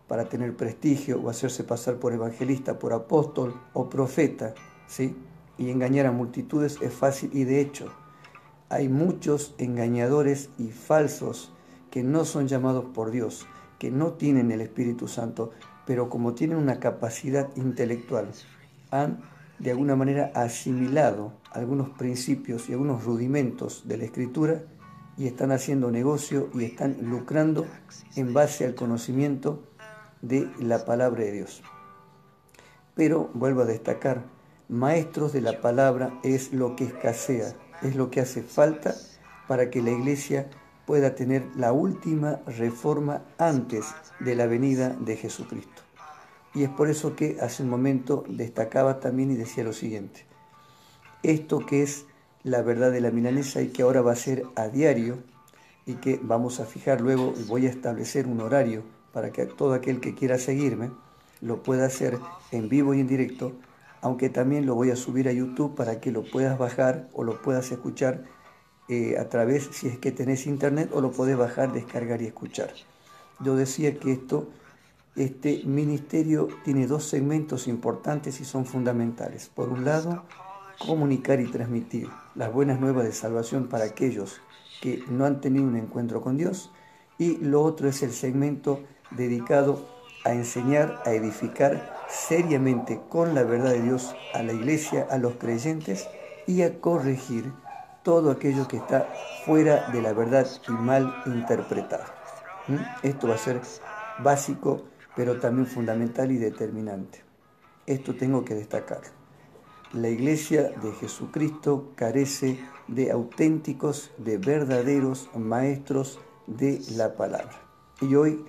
para 0.08 0.25
tener 0.25 0.55
prestigio 0.55 1.22
o 1.22 1.29
hacerse 1.29 1.63
pasar 1.63 1.96
por 1.96 2.13
evangelista, 2.13 2.77
por 2.77 2.93
apóstol 2.93 3.60
o 3.74 3.89
profeta, 3.89 4.53
¿sí? 4.88 5.15
Y 5.58 5.69
engañar 5.69 6.05
a 6.05 6.12
multitudes 6.12 6.77
es 6.81 6.93
fácil 6.93 7.29
y 7.34 7.46
de 7.46 7.62
hecho 7.62 7.91
hay 8.69 8.88
muchos 8.88 9.55
engañadores 9.57 10.49
y 10.57 10.67
falsos 10.67 11.51
que 11.89 12.03
no 12.03 12.23
son 12.23 12.47
llamados 12.47 12.85
por 12.93 13.11
Dios, 13.11 13.47
que 13.79 13.89
no 13.89 14.13
tienen 14.13 14.51
el 14.51 14.61
Espíritu 14.61 15.07
Santo, 15.07 15.51
pero 15.88 16.09
como 16.09 16.35
tienen 16.35 16.57
una 16.57 16.79
capacidad 16.79 17.49
intelectual, 17.55 18.29
han 18.91 19.21
de 19.57 19.71
alguna 19.71 19.95
manera 19.95 20.31
asimilado 20.35 21.33
algunos 21.51 21.89
principios 21.89 22.69
y 22.69 22.73
algunos 22.73 23.03
rudimentos 23.03 23.88
de 23.88 23.97
la 23.97 24.05
escritura 24.05 24.63
y 25.17 25.27
están 25.27 25.51
haciendo 25.51 25.91
negocio 25.91 26.49
y 26.53 26.63
están 26.63 26.97
lucrando 27.01 27.65
en 28.15 28.33
base 28.33 28.65
al 28.65 28.75
conocimiento 28.75 29.63
de 30.21 30.49
la 30.59 30.85
palabra 30.85 31.23
de 31.23 31.31
Dios. 31.31 31.63
Pero 32.95 33.29
vuelvo 33.33 33.61
a 33.61 33.65
destacar, 33.65 34.23
maestros 34.69 35.33
de 35.33 35.41
la 35.41 35.59
palabra 35.59 36.19
es 36.23 36.53
lo 36.53 36.75
que 36.75 36.85
escasea, 36.85 37.53
es 37.81 37.95
lo 37.95 38.09
que 38.09 38.21
hace 38.21 38.41
falta 38.41 38.95
para 39.48 39.69
que 39.69 39.81
la 39.81 39.91
iglesia 39.91 40.50
pueda 40.86 41.15
tener 41.15 41.45
la 41.55 41.71
última 41.71 42.39
reforma 42.48 43.21
antes 43.38 43.86
de 44.19 44.36
la 44.36 44.48
venida 44.48 44.89
de 44.89 45.17
Jesucristo. 45.17 45.83
Y 46.53 46.63
es 46.63 46.69
por 46.69 46.89
eso 46.89 47.15
que 47.15 47.38
hace 47.41 47.63
un 47.63 47.69
momento 47.69 48.24
destacaba 48.27 49.00
también 49.00 49.31
y 49.31 49.36
decía 49.36 49.63
lo 49.63 49.74
siguiente. 49.74 50.25
Esto 51.21 51.65
que 51.65 51.83
es 51.83 52.05
la 52.43 52.62
verdad 52.62 52.91
de 52.91 53.01
la 53.01 53.12
milanesa 53.12 53.62
y 53.62 53.67
que 53.67 53.83
ahora 53.83 54.01
va 54.01 54.13
a 54.13 54.15
ser 54.15 54.45
a 54.55 54.67
diario 54.67 55.19
y 55.86 55.95
que 55.95 56.19
vamos 56.21 56.59
a 56.59 56.65
fijar 56.65 57.01
luego, 57.01 57.33
voy 57.48 57.67
a 57.67 57.69
establecer 57.69 58.27
un 58.27 58.41
horario 58.41 58.83
para 59.13 59.31
que 59.31 59.45
todo 59.45 59.74
aquel 59.74 60.00
que 60.00 60.15
quiera 60.15 60.38
seguirme 60.38 60.91
lo 61.41 61.63
pueda 61.63 61.86
hacer 61.86 62.17
en 62.51 62.69
vivo 62.69 62.93
y 62.93 63.00
en 63.00 63.07
directo, 63.07 63.53
aunque 64.01 64.29
también 64.29 64.65
lo 64.65 64.75
voy 64.75 64.91
a 64.91 64.96
subir 64.96 65.27
a 65.27 65.34
YouTube 65.34 65.75
para 65.75 66.00
que 66.00 66.12
lo 66.12 66.24
puedas 66.24 66.58
bajar 66.58 67.10
o 67.13 67.24
lo 67.24 67.41
puedas 67.41 67.72
escuchar 67.72 68.24
eh, 68.88 69.18
a 69.20 69.29
través, 69.29 69.70
si 69.72 69.88
es 69.88 69.98
que 70.00 70.12
tenés 70.12 70.48
internet, 70.48 70.89
o 70.94 71.01
lo 71.01 71.12
podés 71.12 71.38
bajar, 71.38 71.72
descargar 71.74 72.22
y 72.22 72.25
escuchar. 72.25 72.72
Yo 73.39 73.56
decía 73.56 74.00
que 74.00 74.12
esto 74.12 74.50
este 75.15 75.63
ministerio 75.65 76.48
tiene 76.63 76.88
dos 76.88 77.03
segmentos 77.03 77.68
importantes 77.68 78.39
y 78.39 78.46
son 78.46 78.65
fundamentales. 78.65 79.50
Por 79.53 79.70
un 79.70 79.84
lado, 79.84 80.24
comunicar 80.77 81.41
y 81.41 81.51
transmitir 81.51 82.08
las 82.36 82.53
buenas 82.53 82.79
nuevas 82.79 83.03
de 83.03 83.12
salvación 83.12 83.68
para 83.68 83.84
aquellos 83.86 84.39
que 84.82 85.03
no 85.10 85.25
han 85.25 85.41
tenido 85.41 85.65
un 85.65 85.75
encuentro 85.75 86.22
con 86.22 86.38
Dios. 86.38 86.72
Y 87.18 87.36
lo 87.38 87.63
otro 87.63 87.89
es 87.89 88.01
el 88.01 88.13
segmento 88.13 88.82
dedicado 89.12 89.86
a 90.24 90.34
enseñar, 90.34 91.01
a 91.06 91.12
edificar 91.12 91.99
seriamente 92.09 93.01
con 93.09 93.35
la 93.35 93.43
verdad 93.43 93.71
de 93.71 93.81
Dios 93.81 94.15
a 94.33 94.43
la 94.43 94.53
iglesia, 94.53 95.07
a 95.09 95.17
los 95.17 95.35
creyentes 95.35 96.07
y 96.47 96.63
a 96.63 96.79
corregir 96.79 97.51
todo 98.03 98.31
aquello 98.31 98.67
que 98.67 98.77
está 98.77 99.07
fuera 99.45 99.89
de 99.91 100.01
la 100.01 100.13
verdad 100.13 100.47
y 100.67 100.71
mal 100.71 101.21
interpretado. 101.25 102.05
¿Mm? 102.67 102.77
Esto 103.03 103.27
va 103.27 103.35
a 103.35 103.37
ser 103.37 103.61
básico 104.19 104.83
pero 105.19 105.37
también 105.37 105.67
fundamental 105.67 106.31
y 106.31 106.37
determinante. 106.37 107.21
Esto 107.85 108.15
tengo 108.15 108.45
que 108.45 108.55
destacar. 108.55 109.01
La 109.91 110.07
iglesia 110.07 110.69
de 110.81 110.93
Jesucristo 110.93 111.91
carece 111.95 112.59
de 112.87 113.11
auténticos, 113.11 114.11
de 114.17 114.37
verdaderos 114.37 115.29
maestros 115.35 116.21
de 116.47 116.79
la 116.95 117.15
palabra. 117.15 117.51
Y 117.99 118.15
hoy 118.15 118.45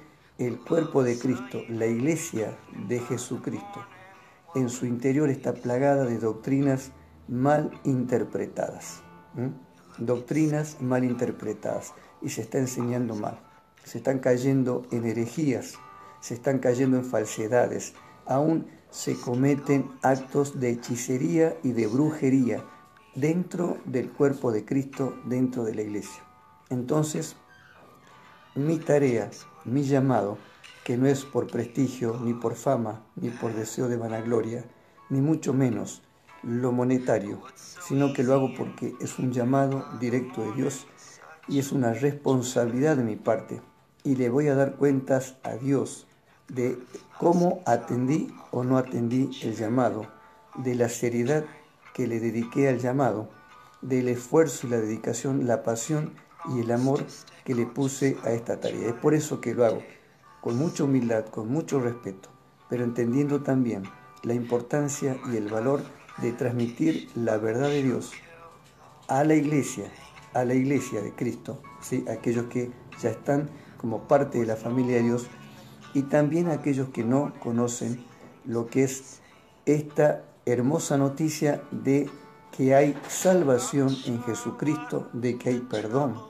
el 0.47 0.59
cuerpo 0.59 1.02
de 1.02 1.18
Cristo, 1.18 1.62
la 1.68 1.87
iglesia 1.87 2.59
de 2.88 2.99
Jesucristo, 3.00 3.85
en 4.54 4.68
su 4.68 4.87
interior 4.87 5.30
está 5.30 5.54
plagada 5.54 6.04
de 6.04 6.18
doctrinas 6.18 6.92
mal 7.28 7.70
interpretadas. 7.85 9.02
Doctrinas 9.99 10.80
mal 10.80 11.04
interpretadas. 11.04 11.94
Y 12.20 12.30
se 12.30 12.42
está 12.42 12.59
enseñando 12.59 13.14
mal. 13.14 13.38
Se 13.85 13.99
están 13.99 14.18
cayendo 14.18 14.87
en 14.90 15.06
herejías 15.06 15.78
se 16.20 16.35
están 16.35 16.59
cayendo 16.59 16.99
en 16.99 17.04
falsedades, 17.04 17.94
aún 18.26 18.66
se 18.90 19.18
cometen 19.18 19.90
actos 20.02 20.61
de 20.61 20.70
hechicería 20.70 21.56
y 21.62 21.73
de 21.73 21.87
brujería 21.87 22.64
dentro 23.14 23.78
del 23.87 24.11
cuerpo 24.11 24.52
de 24.52 24.64
Cristo, 24.64 25.18
dentro 25.25 25.64
de 25.64 25.75
la 25.75 25.82
iglesia. 25.82 26.23
Entonces, 26.68 27.37
mi 28.54 28.78
tarea, 28.78 29.30
mi 29.64 29.82
llamado, 29.82 30.38
que 30.84 30.96
no 30.96 31.06
es 31.06 31.24
por 31.24 31.46
prestigio, 31.46 32.18
ni 32.22 32.34
por 32.34 32.54
fama, 32.54 33.02
ni 33.16 33.30
por 33.30 33.54
deseo 33.54 33.88
de 33.88 33.96
vanagloria, 33.96 34.64
ni 35.08 35.20
mucho 35.20 35.52
menos 35.52 36.02
lo 36.42 36.72
monetario, 36.72 37.42
sino 37.86 38.12
que 38.12 38.22
lo 38.22 38.34
hago 38.34 38.54
porque 38.56 38.94
es 39.00 39.18
un 39.18 39.32
llamado 39.32 39.84
directo 40.00 40.42
de 40.42 40.52
Dios 40.52 40.86
y 41.48 41.58
es 41.58 41.72
una 41.72 41.92
responsabilidad 41.92 42.96
de 42.96 43.04
mi 43.04 43.16
parte. 43.16 43.60
Y 44.04 44.16
le 44.16 44.30
voy 44.30 44.48
a 44.48 44.54
dar 44.54 44.76
cuentas 44.76 45.36
a 45.42 45.56
Dios 45.56 46.06
de 46.48 46.78
cómo 47.18 47.60
atendí 47.66 48.32
o 48.50 48.64
no 48.64 48.78
atendí 48.78 49.30
el 49.42 49.54
llamado, 49.54 50.06
de 50.56 50.74
la 50.74 50.88
seriedad 50.88 51.44
que 51.94 52.06
le 52.06 52.18
dediqué 52.18 52.68
al 52.68 52.78
llamado, 52.78 53.28
del 53.82 54.08
esfuerzo 54.08 54.66
y 54.66 54.70
la 54.70 54.78
dedicación, 54.78 55.46
la 55.46 55.62
pasión 55.62 56.12
y 56.49 56.61
el 56.61 56.70
amor 56.70 57.04
que 57.44 57.54
le 57.54 57.66
puse 57.66 58.16
a 58.25 58.30
esta 58.30 58.61
tarea. 58.61 58.88
Es 58.88 58.94
por 58.94 59.14
eso 59.14 59.40
que 59.40 59.54
lo 59.54 59.64
hago, 59.64 59.82
con 60.40 60.56
mucha 60.56 60.85
humildad, 60.85 61.26
con 61.26 61.49
mucho 61.49 61.80
respeto, 61.80 62.28
pero 62.68 62.85
entendiendo 62.85 63.42
también 63.42 63.85
la 64.23 64.35
importancia 64.35 65.16
y 65.32 65.37
el 65.37 65.49
valor 65.49 65.82
de 66.18 66.32
transmitir 66.32 67.09
la 67.14 67.38
verdad 67.38 67.68
de 67.68 67.82
Dios 67.82 68.12
a 69.09 69.25
la 69.25 69.35
iglesia, 69.35 69.90
a 70.35 70.44
la 70.44 70.54
iglesia 70.54 71.02
de 71.02 71.12
Cristo, 71.12 71.61
¿sí? 71.80 72.04
aquellos 72.09 72.47
que 72.47 72.70
ya 73.00 73.11
están 73.11 73.50
como 73.76 74.06
parte 74.06 74.38
de 74.38 74.47
la 74.47 74.56
familia 74.56 74.97
de 74.97 75.02
Dios 75.04 75.26
y 75.94 76.02
también 76.02 76.49
a 76.49 76.54
aquellos 76.54 76.90
que 76.90 77.02
no 77.02 77.32
conocen 77.40 78.04
lo 78.44 78.66
que 78.66 78.85
es 78.85 79.20
esta 79.66 80.25
hermosa 80.47 80.97
noticia 80.97 81.62
de 81.70 82.09
que 82.56 82.75
hay 82.75 82.97
salvación 83.09 83.97
en 84.06 84.23
Jesucristo, 84.23 85.09
de 85.12 85.38
que 85.38 85.50
hay 85.50 85.59
perdón, 85.61 86.29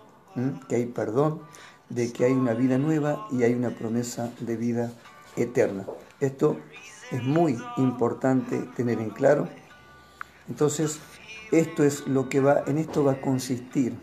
que 0.68 0.76
hay 0.76 0.86
perdón, 0.86 1.40
de 1.88 2.12
que 2.12 2.24
hay 2.24 2.32
una 2.32 2.54
vida 2.54 2.78
nueva 2.78 3.26
y 3.30 3.42
hay 3.42 3.54
una 3.54 3.70
promesa 3.70 4.32
de 4.40 4.56
vida 4.56 4.92
eterna. 5.36 5.86
Esto 6.20 6.58
es 7.10 7.22
muy 7.22 7.58
importante 7.76 8.58
tener 8.76 9.00
en 9.00 9.10
claro. 9.10 9.48
Entonces, 10.48 11.00
esto 11.50 11.84
es 11.84 12.06
lo 12.06 12.28
que 12.28 12.40
va, 12.40 12.62
en 12.66 12.78
esto 12.78 13.04
va 13.04 13.12
a 13.12 13.20
consistir 13.20 13.94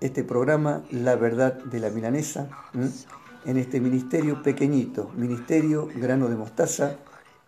este 0.00 0.22
programa, 0.22 0.84
La 0.90 1.16
Verdad 1.16 1.54
de 1.54 1.80
la 1.80 1.90
Milanesa 1.90 2.48
en 3.44 3.56
este 3.58 3.80
ministerio 3.80 4.42
pequeñito, 4.42 5.10
ministerio 5.16 5.88
grano 5.94 6.28
de 6.28 6.36
mostaza, 6.36 6.96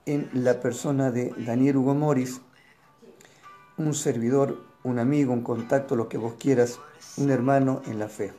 en 0.05 0.29
la 0.33 0.61
persona 0.61 1.11
de 1.11 1.33
Daniel 1.39 1.79
Hugo 1.79 1.95
Morris, 1.95 2.41
un 3.77 3.95
servidor, 3.95 4.66
un 4.87 4.99
amigo, 4.99 5.33
un 5.33 5.43
contacto, 5.43 5.97
lo 5.97 6.09
que 6.09 6.17
vos 6.17 6.35
quieras, 6.39 6.79
un 7.17 7.31
hermano 7.31 7.83
en 7.87 7.99
la 7.99 8.09
fe. 8.09 8.33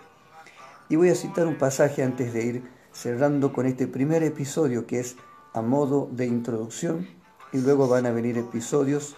Y 0.90 0.96
voy 0.96 1.10
a 1.10 1.16
citar 1.16 1.46
un 1.46 1.58
pasaje 1.58 2.04
antes 2.04 2.34
de 2.34 2.46
ir 2.46 2.64
cerrando 2.94 3.52
con 3.52 3.66
este 3.66 3.86
primer 3.86 4.24
episodio 4.24 4.88
que 4.88 5.00
es 5.00 5.18
a 5.54 5.62
modo 5.62 6.10
de 6.12 6.26
introducción 6.26 7.08
y 7.52 7.58
luego 7.60 7.90
van 7.90 8.06
a 8.06 8.12
venir 8.12 8.38
episodios, 8.38 9.16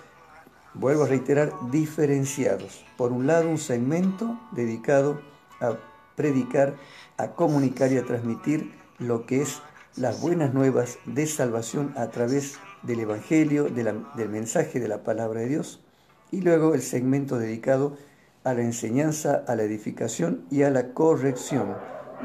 vuelvo 0.74 1.04
a 1.04 1.08
reiterar, 1.08 1.54
diferenciados. 1.72 2.84
Por 2.98 3.12
un 3.12 3.28
lado, 3.28 3.48
un 3.48 3.60
segmento 3.60 4.40
dedicado 4.52 5.22
a 5.62 5.78
predicar, 6.16 6.76
a 7.18 7.30
comunicar 7.36 7.92
y 7.92 7.98
a 7.98 8.06
transmitir 8.06 8.74
lo 8.98 9.26
que 9.28 9.42
es 9.44 9.62
las 9.96 10.20
buenas 10.20 10.54
nuevas 10.54 10.98
de 11.06 11.28
salvación 11.28 11.94
a 11.96 12.08
través 12.08 12.58
del 12.82 13.02
Evangelio, 13.02 13.66
del 13.70 14.30
mensaje 14.30 14.80
de 14.80 14.88
la 14.88 15.04
palabra 15.04 15.42
de 15.42 15.48
Dios, 15.48 15.84
y 16.32 16.42
luego 16.42 16.74
el 16.74 16.82
segmento 16.82 17.38
dedicado 17.38 17.98
a 18.44 18.54
la 18.54 18.62
enseñanza, 18.62 19.44
a 19.48 19.56
la 19.56 19.64
edificación 19.64 20.46
y 20.50 20.64
a 20.64 20.70
la 20.70 20.94
corrección 20.94 21.76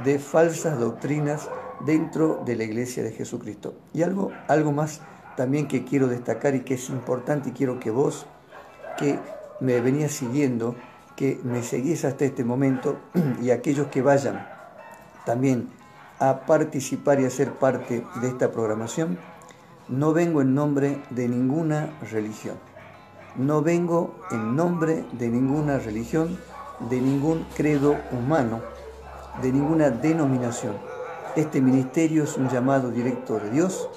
de 0.05 0.19
falsas 0.19 0.79
doctrinas 0.79 1.49
dentro 1.85 2.43
de 2.45 2.57
la 2.57 2.65
iglesia 2.65 3.03
de 3.03 3.13
Jesucristo. 3.13 3.75
Y 3.93 4.03
algo, 4.03 4.31
algo 4.49 4.73
más 4.73 5.01
también 5.37 5.67
que 5.67 5.85
quiero 5.85 6.07
destacar 6.09 6.55
y 6.55 6.61
que 6.61 6.75
es 6.75 6.89
importante 6.89 7.51
y 7.51 7.53
quiero 7.53 7.81
que 7.81 7.91
vos, 7.91 8.27
que 8.97 9.19
me 9.61 9.81
venías 9.81 10.13
siguiendo, 10.13 10.77
que 11.17 11.41
me 11.43 11.63
seguís 11.63 12.05
hasta 12.05 12.25
este 12.25 12.45
momento 12.45 12.99
y 13.43 13.51
aquellos 13.51 13.89
que 13.89 14.03
vayan 14.03 14.47
también 15.27 15.69
a 16.19 16.47
participar 16.47 17.21
y 17.21 17.25
a 17.25 17.31
ser 17.31 17.53
parte 17.55 18.05
de 18.21 18.29
esta 18.29 18.53
programación, 18.53 19.19
no 19.89 20.13
vengo 20.13 20.41
en 20.41 20.55
nombre 20.55 21.03
de 21.11 21.29
ninguna 21.29 21.99
religión. 22.11 22.57
No 23.37 23.63
vengo 23.63 24.15
en 24.31 24.55
nombre 24.55 25.05
de 25.13 25.29
ninguna 25.29 25.79
religión, 25.79 26.39
de 26.89 27.01
ningún 27.01 27.45
credo 27.57 27.97
humano, 28.13 28.61
de 29.43 29.51
ninguna 29.51 29.91
denominación. 29.91 30.77
Este 31.35 31.61
ministerio 31.61 32.23
es 32.25 32.37
un 32.37 32.49
llamado 32.49 32.91
directo 32.91 33.41
de 33.41 33.51
Dios, 33.51 33.89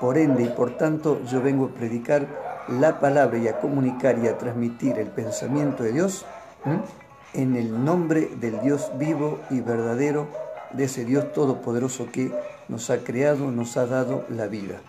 por 0.00 0.18
ende 0.18 0.42
y 0.42 0.48
por 0.48 0.76
tanto 0.76 1.22
yo 1.24 1.40
vengo 1.40 1.66
a 1.66 1.68
predicar 1.68 2.26
la 2.68 3.00
palabra 3.00 3.38
y 3.38 3.48
a 3.48 3.58
comunicar 3.58 4.18
y 4.18 4.28
a 4.28 4.36
transmitir 4.36 4.98
el 4.98 5.08
pensamiento 5.08 5.82
de 5.82 5.92
Dios 5.92 6.26
en 7.32 7.56
el 7.56 7.84
nombre 7.84 8.30
del 8.38 8.60
Dios 8.60 8.90
vivo 8.98 9.40
y 9.50 9.60
verdadero, 9.60 10.28
de 10.72 10.84
ese 10.84 11.04
Dios 11.04 11.32
todopoderoso 11.32 12.08
que 12.12 12.32
nos 12.68 12.90
ha 12.90 12.98
creado, 12.98 13.50
nos 13.50 13.76
ha 13.76 13.86
dado 13.86 14.24
la 14.28 14.46
vida. 14.46 14.80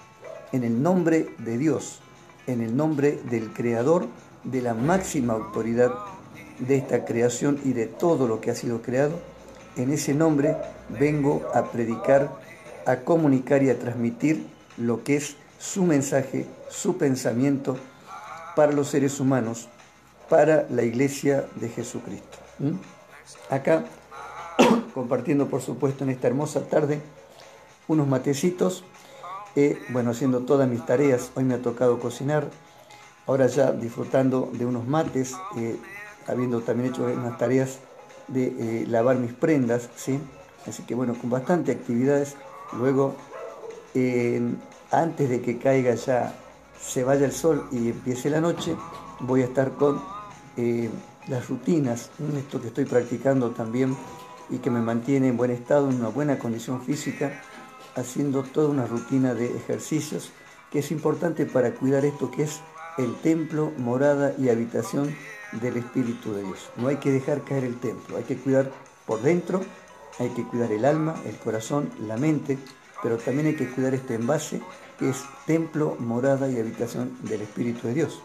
En 0.51 0.63
el 0.63 0.81
nombre 0.81 1.29
de 1.39 1.57
Dios, 1.57 2.01
en 2.47 2.61
el 2.61 2.75
nombre 2.75 3.19
del 3.29 3.51
Creador, 3.53 4.07
de 4.43 4.61
la 4.61 4.73
máxima 4.73 5.33
autoridad 5.33 5.91
de 6.59 6.77
esta 6.77 7.05
creación 7.05 7.59
y 7.63 7.73
de 7.73 7.87
todo 7.87 8.27
lo 8.27 8.41
que 8.41 8.51
ha 8.51 8.55
sido 8.55 8.81
creado, 8.81 9.19
en 9.75 9.91
ese 9.91 10.13
nombre 10.13 10.55
vengo 10.89 11.45
a 11.53 11.71
predicar, 11.71 12.31
a 12.85 12.97
comunicar 12.97 13.63
y 13.63 13.69
a 13.69 13.79
transmitir 13.79 14.45
lo 14.77 15.03
que 15.03 15.17
es 15.17 15.35
su 15.59 15.83
mensaje, 15.83 16.45
su 16.69 16.97
pensamiento 16.97 17.77
para 18.55 18.71
los 18.71 18.89
seres 18.89 19.19
humanos, 19.19 19.67
para 20.29 20.65
la 20.69 20.83
iglesia 20.83 21.45
de 21.55 21.69
Jesucristo. 21.69 22.37
Acá, 23.49 23.85
compartiendo 24.93 25.47
por 25.47 25.61
supuesto 25.61 26.03
en 26.03 26.11
esta 26.11 26.27
hermosa 26.27 26.61
tarde, 26.61 27.01
unos 27.87 28.07
matecitos, 28.07 28.83
eh, 29.55 29.77
bueno, 29.89 30.11
haciendo 30.11 30.41
todas 30.41 30.69
mis 30.69 30.85
tareas, 30.85 31.31
hoy 31.35 31.43
me 31.43 31.53
ha 31.53 31.61
tocado 31.61 31.99
cocinar, 31.99 32.49
ahora 33.27 33.47
ya 33.47 33.71
disfrutando 33.71 34.49
de 34.53 34.65
unos 34.65 34.87
mates, 34.87 35.35
eh, 35.57 35.77
habiendo 36.27 36.61
también 36.61 36.89
hecho 36.89 37.05
unas 37.05 37.37
tareas 37.37 37.79
de 38.27 38.47
eh, 38.47 38.85
lavar 38.87 39.17
mis 39.17 39.33
prendas, 39.33 39.89
¿sí? 39.95 40.19
Así 40.67 40.83
que 40.83 40.95
bueno, 40.95 41.15
con 41.19 41.29
bastante 41.29 41.71
actividades. 41.71 42.35
Luego, 42.73 43.15
antes 44.91 45.29
de 45.29 45.41
que 45.41 45.57
caiga 45.57 45.93
ya, 45.95 46.33
se 46.81 47.03
vaya 47.03 47.25
el 47.25 47.31
sol 47.31 47.67
y 47.71 47.89
empiece 47.89 48.29
la 48.29 48.41
noche, 48.41 48.75
voy 49.21 49.41
a 49.41 49.45
estar 49.45 49.71
con 49.73 50.01
eh, 50.57 50.89
las 51.27 51.49
rutinas, 51.49 52.11
esto 52.37 52.61
que 52.61 52.67
estoy 52.67 52.85
practicando 52.85 53.51
también 53.51 53.95
y 54.49 54.59
que 54.59 54.69
me 54.69 54.79
mantiene 54.79 55.29
en 55.29 55.37
buen 55.37 55.51
estado, 55.51 55.89
en 55.89 55.95
una 55.95 56.09
buena 56.09 56.37
condición 56.37 56.81
física, 56.81 57.41
haciendo 57.95 58.43
toda 58.43 58.69
una 58.69 58.85
rutina 58.85 59.33
de 59.33 59.55
ejercicios 59.55 60.31
que 60.71 60.79
es 60.79 60.91
importante 60.91 61.45
para 61.45 61.71
cuidar 61.71 62.05
esto 62.05 62.31
que 62.31 62.43
es 62.43 62.61
el 62.97 63.15
templo, 63.15 63.71
morada 63.77 64.33
y 64.37 64.49
habitación 64.49 65.15
del 65.53 65.77
Espíritu 65.77 66.33
de 66.33 66.43
Dios. 66.43 66.69
No 66.77 66.87
hay 66.87 66.97
que 66.97 67.11
dejar 67.11 67.43
caer 67.43 67.63
el 67.63 67.79
templo, 67.79 68.17
hay 68.17 68.23
que 68.23 68.37
cuidar 68.37 68.71
por 69.05 69.21
dentro, 69.21 69.61
hay 70.19 70.29
que 70.29 70.43
cuidar 70.43 70.71
el 70.71 70.85
alma, 70.85 71.15
el 71.25 71.35
corazón, 71.37 71.89
la 71.99 72.17
mente, 72.17 72.57
pero 73.03 73.17
también 73.17 73.47
hay 73.47 73.55
que 73.55 73.69
cuidar 73.69 73.93
este 73.93 74.15
envase 74.15 74.61
que 74.97 75.09
es 75.09 75.23
templo, 75.45 75.97
morada 75.99 76.49
y 76.49 76.59
habitación 76.59 77.17
del 77.23 77.41
Espíritu 77.41 77.87
de 77.87 77.93
Dios. 77.93 78.21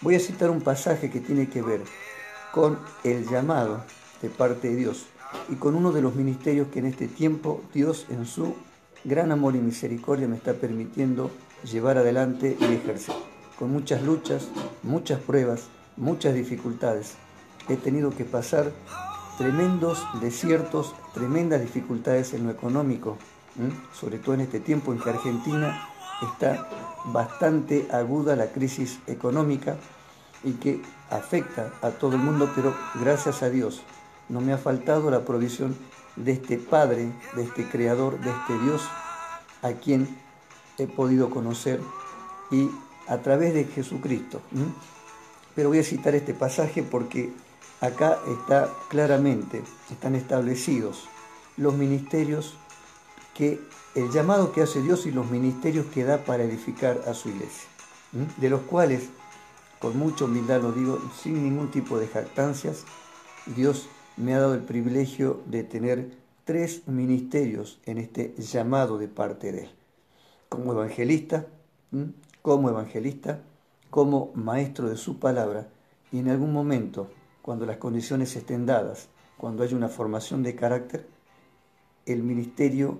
Voy 0.00 0.14
a 0.14 0.20
citar 0.20 0.50
un 0.50 0.60
pasaje 0.60 1.10
que 1.10 1.20
tiene 1.20 1.48
que 1.48 1.62
ver 1.62 1.82
con 2.52 2.78
el 3.04 3.26
llamado 3.28 3.84
de 4.22 4.28
parte 4.28 4.68
de 4.68 4.76
Dios 4.76 5.06
y 5.48 5.56
con 5.56 5.74
uno 5.74 5.92
de 5.92 6.02
los 6.02 6.14
ministerios 6.14 6.68
que 6.68 6.78
en 6.78 6.86
este 6.86 7.08
tiempo 7.08 7.62
Dios 7.72 8.06
en 8.10 8.26
su 8.26 8.54
gran 9.04 9.32
amor 9.32 9.56
y 9.56 9.60
misericordia 9.60 10.28
me 10.28 10.36
está 10.36 10.54
permitiendo 10.54 11.30
llevar 11.64 11.98
adelante 11.98 12.56
y 12.60 12.64
ejercer. 12.64 13.14
Con 13.58 13.72
muchas 13.72 14.02
luchas, 14.02 14.48
muchas 14.82 15.20
pruebas, 15.20 15.64
muchas 15.96 16.34
dificultades. 16.34 17.14
He 17.68 17.76
tenido 17.76 18.10
que 18.10 18.24
pasar 18.24 18.72
tremendos 19.36 20.04
desiertos, 20.20 20.94
tremendas 21.14 21.60
dificultades 21.60 22.34
en 22.34 22.44
lo 22.44 22.50
económico, 22.50 23.18
sobre 23.92 24.18
todo 24.18 24.34
en 24.34 24.42
este 24.42 24.60
tiempo 24.60 24.92
en 24.92 25.00
que 25.00 25.10
Argentina 25.10 25.88
está 26.22 26.68
bastante 27.06 27.88
aguda 27.92 28.36
la 28.36 28.52
crisis 28.52 28.98
económica 29.06 29.76
y 30.44 30.52
que 30.52 30.80
afecta 31.10 31.72
a 31.82 31.90
todo 31.90 32.14
el 32.14 32.22
mundo, 32.22 32.50
pero 32.54 32.74
gracias 33.00 33.42
a 33.42 33.50
Dios 33.50 33.82
no 34.28 34.40
me 34.40 34.52
ha 34.52 34.58
faltado 34.58 35.10
la 35.10 35.24
provisión 35.24 35.76
de 36.16 36.32
este 36.32 36.58
Padre, 36.58 37.12
de 37.34 37.44
este 37.44 37.68
Creador, 37.68 38.18
de 38.20 38.30
este 38.30 38.58
Dios, 38.64 38.82
a 39.62 39.72
quien 39.72 40.08
he 40.78 40.86
podido 40.86 41.30
conocer 41.30 41.80
y 42.50 42.70
a 43.06 43.18
través 43.18 43.54
de 43.54 43.64
Jesucristo. 43.64 44.40
Pero 45.54 45.70
voy 45.70 45.78
a 45.78 45.84
citar 45.84 46.14
este 46.14 46.34
pasaje 46.34 46.82
porque 46.82 47.32
acá 47.80 48.18
está 48.28 48.70
claramente, 48.88 49.62
están 49.90 50.14
establecidos 50.14 51.08
los 51.56 51.74
ministerios 51.74 52.54
que 53.34 53.60
el 53.94 54.10
llamado 54.10 54.52
que 54.52 54.62
hace 54.62 54.82
Dios 54.82 55.06
y 55.06 55.10
los 55.10 55.30
ministerios 55.30 55.86
que 55.86 56.04
da 56.04 56.24
para 56.24 56.44
edificar 56.44 57.00
a 57.06 57.14
su 57.14 57.30
iglesia, 57.30 57.68
de 58.36 58.50
los 58.50 58.62
cuales, 58.62 59.08
con 59.80 59.98
mucha 59.98 60.24
humildad 60.24 60.62
lo 60.62 60.72
digo, 60.72 61.00
sin 61.20 61.42
ningún 61.42 61.70
tipo 61.70 61.98
de 61.98 62.06
jactancias, 62.06 62.84
Dios 63.46 63.88
me 64.18 64.34
ha 64.34 64.40
dado 64.40 64.54
el 64.54 64.62
privilegio 64.62 65.40
de 65.46 65.62
tener 65.62 66.10
tres 66.44 66.86
ministerios 66.86 67.78
en 67.86 67.98
este 67.98 68.34
llamado 68.38 68.98
de 68.98 69.08
parte 69.08 69.52
de 69.52 69.64
Él. 69.64 69.70
Como 70.48 70.72
evangelista, 70.72 71.46
como 72.42 72.68
evangelista, 72.68 73.42
como 73.90 74.32
maestro 74.34 74.88
de 74.88 74.96
su 74.96 75.18
palabra, 75.18 75.68
y 76.10 76.18
en 76.18 76.28
algún 76.28 76.52
momento, 76.52 77.10
cuando 77.42 77.66
las 77.66 77.76
condiciones 77.76 78.34
estén 78.34 78.66
dadas, 78.66 79.08
cuando 79.36 79.62
haya 79.62 79.76
una 79.76 79.88
formación 79.88 80.42
de 80.42 80.54
carácter, 80.54 81.06
el 82.06 82.22
ministerio 82.22 82.98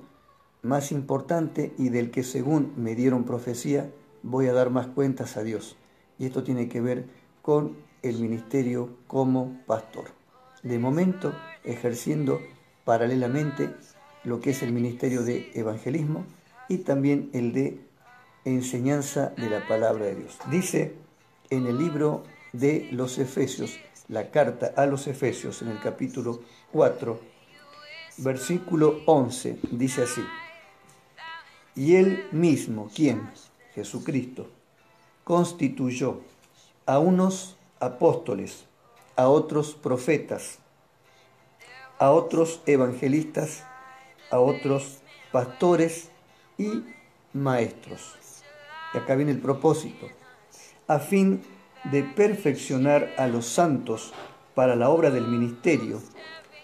más 0.62 0.92
importante 0.92 1.72
y 1.78 1.88
del 1.88 2.10
que 2.10 2.22
según 2.22 2.74
me 2.76 2.94
dieron 2.94 3.24
profecía 3.24 3.90
voy 4.22 4.46
a 4.46 4.52
dar 4.52 4.70
más 4.70 4.88
cuentas 4.88 5.36
a 5.36 5.42
Dios. 5.42 5.76
Y 6.18 6.26
esto 6.26 6.42
tiene 6.42 6.68
que 6.68 6.80
ver 6.80 7.06
con 7.42 7.76
el 8.02 8.20
ministerio 8.20 8.90
como 9.06 9.58
pastor. 9.66 10.17
De 10.62 10.78
momento, 10.78 11.32
ejerciendo 11.64 12.40
paralelamente 12.84 13.70
lo 14.24 14.40
que 14.40 14.50
es 14.50 14.62
el 14.62 14.72
ministerio 14.72 15.22
de 15.22 15.50
evangelismo 15.54 16.24
y 16.68 16.78
también 16.78 17.30
el 17.32 17.52
de 17.52 17.80
enseñanza 18.44 19.32
de 19.36 19.50
la 19.50 19.66
palabra 19.66 20.06
de 20.06 20.16
Dios. 20.16 20.38
Dice 20.50 20.94
en 21.50 21.66
el 21.66 21.78
libro 21.78 22.24
de 22.52 22.88
los 22.92 23.18
Efesios, 23.18 23.78
la 24.08 24.30
carta 24.30 24.72
a 24.76 24.86
los 24.86 25.06
Efesios 25.06 25.62
en 25.62 25.68
el 25.68 25.80
capítulo 25.80 26.40
4, 26.72 27.20
versículo 28.18 29.00
11, 29.06 29.58
dice 29.72 30.02
así. 30.02 30.22
Y 31.74 31.96
él 31.96 32.24
mismo, 32.32 32.90
¿quién? 32.94 33.30
Jesucristo, 33.74 34.48
constituyó 35.24 36.22
a 36.86 36.98
unos 36.98 37.56
apóstoles, 37.80 38.64
a 39.18 39.28
otros 39.28 39.74
profetas, 39.74 40.60
a 41.98 42.12
otros 42.12 42.62
evangelistas 42.64 43.64
a 44.30 44.38
otros 44.38 44.98
pastores 45.32 46.10
y 46.56 46.84
maestros. 47.32 48.14
Y 48.94 48.98
acá 48.98 49.14
viene 49.14 49.32
el 49.32 49.40
propósito, 49.40 50.06
a 50.86 50.98
fin 50.98 51.42
de 51.84 52.02
perfeccionar 52.02 53.14
a 53.18 53.26
los 53.26 53.46
santos 53.46 54.12
para 54.54 54.76
la 54.76 54.88
obra 54.88 55.10
del 55.10 55.28
ministerio, 55.28 56.00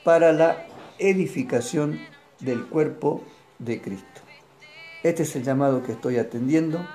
para 0.02 0.32
la 0.32 0.66
edificación 0.98 2.00
del 2.40 2.66
cuerpo 2.66 3.22
de 3.58 3.80
Cristo. 3.80 4.20
Este 5.02 5.22
es 5.22 5.36
el 5.36 5.44
llamado 5.44 5.82
que 5.82 5.92
estoy 5.92 6.16
atendiendo 6.16 6.86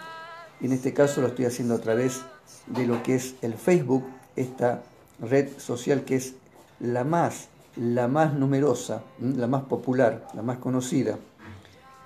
y 0.59 0.65
en 0.65 0.73
este 0.73 0.93
caso 0.93 1.21
lo 1.21 1.27
estoy 1.27 1.45
haciendo 1.45 1.75
a 1.75 1.79
través 1.79 2.21
de 2.65 2.85
lo 2.85 3.01
que 3.03 3.15
es 3.15 3.35
el 3.41 3.53
Facebook, 3.53 4.05
esta 4.35 4.83
red 5.21 5.57
social 5.57 6.05
que 6.05 6.15
es 6.15 6.35
la 6.79 7.03
más, 7.03 7.49
la 7.75 8.07
más 8.07 8.33
numerosa, 8.33 9.03
la 9.19 9.47
más 9.47 9.63
popular, 9.63 10.27
la 10.33 10.41
más 10.41 10.57
conocida. 10.57 11.17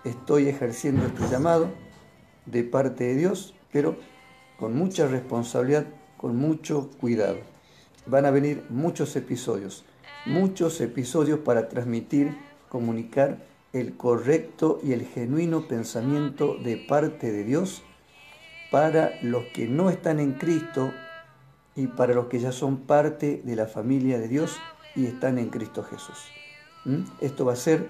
Estoy 0.04 0.47
ejerciendo 0.47 1.06
este 1.06 1.28
llamado 1.30 1.69
de 2.45 2.63
parte 2.63 3.06
de 3.06 3.15
Dios, 3.15 3.54
pero 3.71 3.95
con 4.58 4.76
mucha 4.76 5.08
responsabilidad, 5.08 5.86
con 6.17 6.36
mucho 6.36 6.89
cuidado. 6.99 7.38
Van 8.06 8.26
a 8.26 8.32
venir 8.32 8.65
muchos 8.69 9.15
episodios, 9.15 9.86
muchos 10.26 10.82
episodios 10.82 11.39
para 11.39 11.69
transmitir, 11.69 12.36
comunicar 12.69 13.38
el 13.71 13.95
correcto 13.95 14.80
y 14.84 14.93
el 14.93 15.06
genuino 15.06 15.67
pensamiento 15.67 16.58
de 16.63 16.78
parte 16.78 17.32
de 17.32 17.43
Dios 17.43 17.84
para 18.71 19.13
los 19.21 19.45
que 19.54 19.67
no 19.67 19.89
están 19.89 20.19
en 20.19 20.34
Cristo 20.34 20.91
y 21.75 21.88
para 21.88 22.13
los 22.13 22.27
que 22.27 22.39
ya 22.39 22.51
son 22.51 22.77
parte 22.77 23.41
de 23.43 23.55
la 23.55 23.67
familia 23.67 24.19
de 24.19 24.27
Dios 24.27 24.57
y 24.95 25.05
están 25.05 25.38
en 25.38 25.49
Cristo 25.49 25.83
Jesús. 25.83 26.17
¿Mm? 26.86 27.03
Esto 27.21 27.45
va 27.45 27.53
a 27.53 27.57
ser 27.57 27.89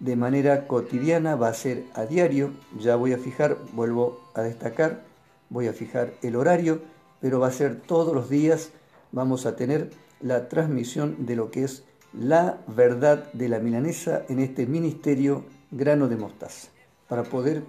de 0.00 0.16
manera 0.16 0.66
cotidiana, 0.66 1.36
va 1.36 1.48
a 1.48 1.54
ser 1.54 1.84
a 1.94 2.04
diario, 2.06 2.52
ya 2.78 2.96
voy 2.96 3.12
a 3.12 3.18
fijar, 3.18 3.58
vuelvo 3.72 4.20
a 4.34 4.42
destacar, 4.42 5.04
voy 5.48 5.68
a 5.68 5.72
fijar 5.72 6.14
el 6.22 6.34
horario, 6.34 6.82
pero 7.20 7.38
va 7.38 7.48
a 7.48 7.52
ser 7.52 7.80
todos 7.80 8.12
los 8.12 8.28
días, 8.28 8.70
vamos 9.12 9.46
a 9.46 9.54
tener 9.54 9.90
la 10.20 10.48
transmisión 10.48 11.26
de 11.26 11.36
lo 11.36 11.50
que 11.50 11.64
es 11.64 11.84
la 12.12 12.58
verdad 12.66 13.32
de 13.32 13.48
la 13.48 13.60
milanesa 13.60 14.24
en 14.28 14.40
este 14.40 14.66
ministerio 14.66 15.44
grano 15.70 16.08
de 16.08 16.16
mostaza, 16.16 16.68
para 17.08 17.22
poder 17.22 17.62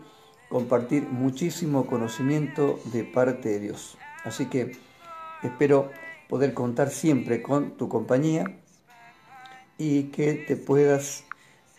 compartir 0.50 1.04
muchísimo 1.04 1.86
conocimiento 1.86 2.80
de 2.92 3.04
parte 3.04 3.50
de 3.50 3.60
Dios. 3.60 3.98
Así 4.24 4.48
que 4.48 4.78
espero 5.44 5.92
poder 6.30 6.54
contar 6.54 6.90
siempre 6.90 7.42
con 7.42 7.78
tu 7.78 7.90
compañía 7.90 8.58
y 9.78 10.04
que 10.06 10.34
te 10.34 10.56
puedas, 10.56 11.26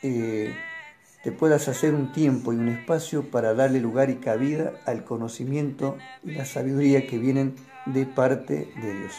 eh, 0.03 0.55
te 1.23 1.33
puedas 1.33 1.69
hacer 1.69 1.95
un 1.95 2.13
tiempo 2.13 2.53
y 2.53 2.57
un 2.57 2.69
espacio 2.69 3.31
para 3.31 3.55
darle 3.55 3.81
lugar 3.81 4.11
y 4.11 4.17
cabida 4.17 4.73
al 4.87 5.05
conocimiento 5.05 5.97
y 6.23 6.33
la 6.33 6.45
sabiduría 6.45 7.07
que 7.07 7.19
vienen 7.19 7.57
de 7.87 8.07
parte 8.07 8.73
de 8.81 8.99
Dios. 8.99 9.13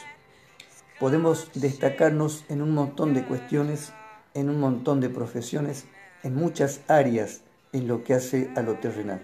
Podemos 1.00 1.52
destacarnos 1.56 2.46
en 2.48 2.62
un 2.62 2.72
montón 2.72 3.14
de 3.14 3.26
cuestiones, 3.26 3.92
en 4.34 4.50
un 4.50 4.60
montón 4.60 5.02
de 5.02 5.10
profesiones, 5.10 5.86
en 6.24 6.36
muchas 6.36 6.82
áreas 6.88 7.42
en 7.74 7.88
lo 7.88 8.04
que 8.04 8.14
hace 8.14 8.50
a 8.56 8.62
lo 8.62 8.76
terrenal. 8.76 9.22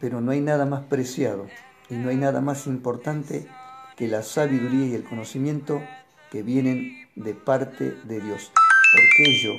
Pero 0.00 0.20
no 0.20 0.32
hay 0.32 0.40
nada 0.40 0.66
más 0.66 0.84
preciado 0.84 1.46
y 1.88 1.94
no 1.94 2.08
hay 2.08 2.16
nada 2.16 2.40
más 2.40 2.66
importante 2.66 3.46
que 3.96 4.08
la 4.08 4.22
sabiduría 4.22 4.86
y 4.86 4.94
el 4.94 5.04
conocimiento 5.04 5.82
que 6.30 6.42
vienen 6.42 7.08
de 7.14 7.34
parte 7.34 7.92
de 8.04 8.20
Dios. 8.20 8.52
Porque 8.92 9.30
ello, 9.30 9.52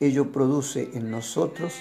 ello 0.00 0.32
produce 0.32 0.90
en 0.94 1.10
nosotros 1.10 1.74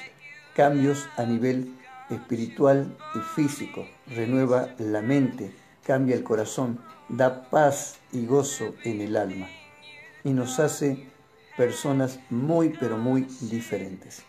cambios 0.56 1.08
a 1.17 1.24
nivel 1.24 1.76
espiritual 2.10 2.96
y 3.15 3.20
físico, 3.20 3.86
renueva 4.08 4.74
la 4.80 5.02
mente, 5.02 5.52
cambia 5.86 6.15
el 6.15 6.24
corazón, 6.24 6.80
da 7.10 7.50
paz 7.50 7.98
y 8.12 8.26
gozo 8.26 8.74
en 8.84 9.02
el 9.02 9.17
alma. 9.17 9.48
Y 10.24 10.32
nos 10.32 10.60
hace 10.60 11.08
personas 11.58 12.20
muy 12.30 12.70
pero 12.70 12.98
muy 12.98 13.28
diferentes. 13.41 14.24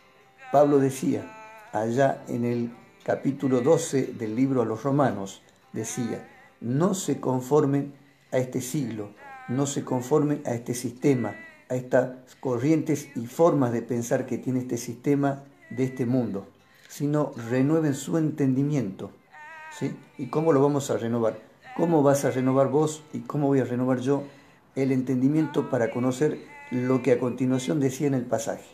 Pablo 0.50 0.78
decía 0.78 1.70
allá 1.72 2.24
en 2.28 2.44
el 2.44 2.70
capítulo 3.04 3.60
12 3.60 4.14
del 4.18 4.34
libro 4.34 4.62
a 4.62 4.64
los 4.64 4.82
romanos, 4.82 5.42
decía, 5.72 6.26
no 6.60 6.94
se 6.94 7.20
conformen 7.20 7.94
a 8.32 8.38
este 8.38 8.60
siglo, 8.60 9.10
no 9.48 9.66
se 9.66 9.84
conformen 9.84 10.42
a 10.44 10.54
este 10.54 10.74
sistema, 10.74 11.34
a 11.68 11.74
estas 11.74 12.16
corrientes 12.40 13.08
y 13.16 13.26
formas 13.26 13.72
de 13.72 13.82
pensar 13.82 14.26
que 14.26 14.38
tiene 14.38 14.60
este 14.60 14.76
sistema 14.76 15.44
de 15.70 15.84
este 15.84 16.06
mundo, 16.06 16.48
sino 16.88 17.32
renueven 17.50 17.94
su 17.94 18.18
entendimiento. 18.18 19.10
¿sí? 19.78 19.96
¿Y 20.16 20.26
cómo 20.26 20.52
lo 20.52 20.62
vamos 20.62 20.90
a 20.90 20.96
renovar? 20.96 21.38
¿Cómo 21.76 22.02
vas 22.02 22.24
a 22.24 22.30
renovar 22.30 22.68
vos 22.68 23.02
y 23.12 23.20
cómo 23.20 23.46
voy 23.46 23.60
a 23.60 23.64
renovar 23.64 24.00
yo 24.00 24.24
el 24.74 24.92
entendimiento 24.92 25.70
para 25.70 25.90
conocer 25.90 26.38
lo 26.70 27.02
que 27.02 27.12
a 27.12 27.18
continuación 27.18 27.80
decía 27.80 28.06
en 28.06 28.14
el 28.14 28.24
pasaje? 28.24 28.66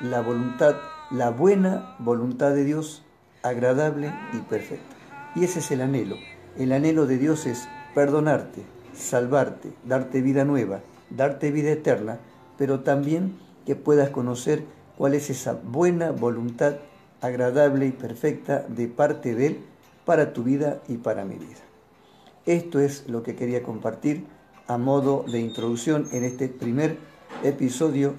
La 0.00 0.20
voluntad, 0.20 0.76
la 1.10 1.30
buena 1.30 1.96
voluntad 1.98 2.52
de 2.52 2.64
Dios, 2.64 3.02
agradable 3.42 4.12
y 4.32 4.38
perfecta. 4.38 4.96
Y 5.34 5.44
ese 5.44 5.58
es 5.58 5.70
el 5.70 5.80
anhelo. 5.80 6.16
El 6.58 6.72
anhelo 6.72 7.06
de 7.06 7.18
Dios 7.18 7.46
es 7.46 7.68
perdonarte, 7.94 8.62
salvarte, 8.94 9.72
darte 9.84 10.20
vida 10.22 10.44
nueva, 10.44 10.80
darte 11.10 11.50
vida 11.50 11.70
eterna, 11.70 12.18
pero 12.56 12.80
también 12.80 13.36
que 13.66 13.74
puedas 13.74 14.10
conocer 14.10 14.64
cuál 14.96 15.14
es 15.14 15.30
esa 15.30 15.54
buena 15.54 16.12
voluntad 16.12 16.76
agradable 17.20 17.86
y 17.86 17.92
perfecta 17.92 18.64
de 18.68 18.86
parte 18.86 19.34
de 19.34 19.46
Él 19.46 19.58
para 20.04 20.32
tu 20.32 20.44
vida 20.44 20.80
y 20.88 20.98
para 20.98 21.24
mi 21.24 21.36
vida. 21.36 21.62
Esto 22.46 22.78
es 22.78 23.08
lo 23.08 23.22
que 23.22 23.34
quería 23.34 23.62
compartir 23.62 24.24
a 24.66 24.78
modo 24.78 25.24
de 25.30 25.40
introducción 25.40 26.08
en 26.12 26.24
este 26.24 26.48
primer 26.48 26.98
episodio, 27.42 28.14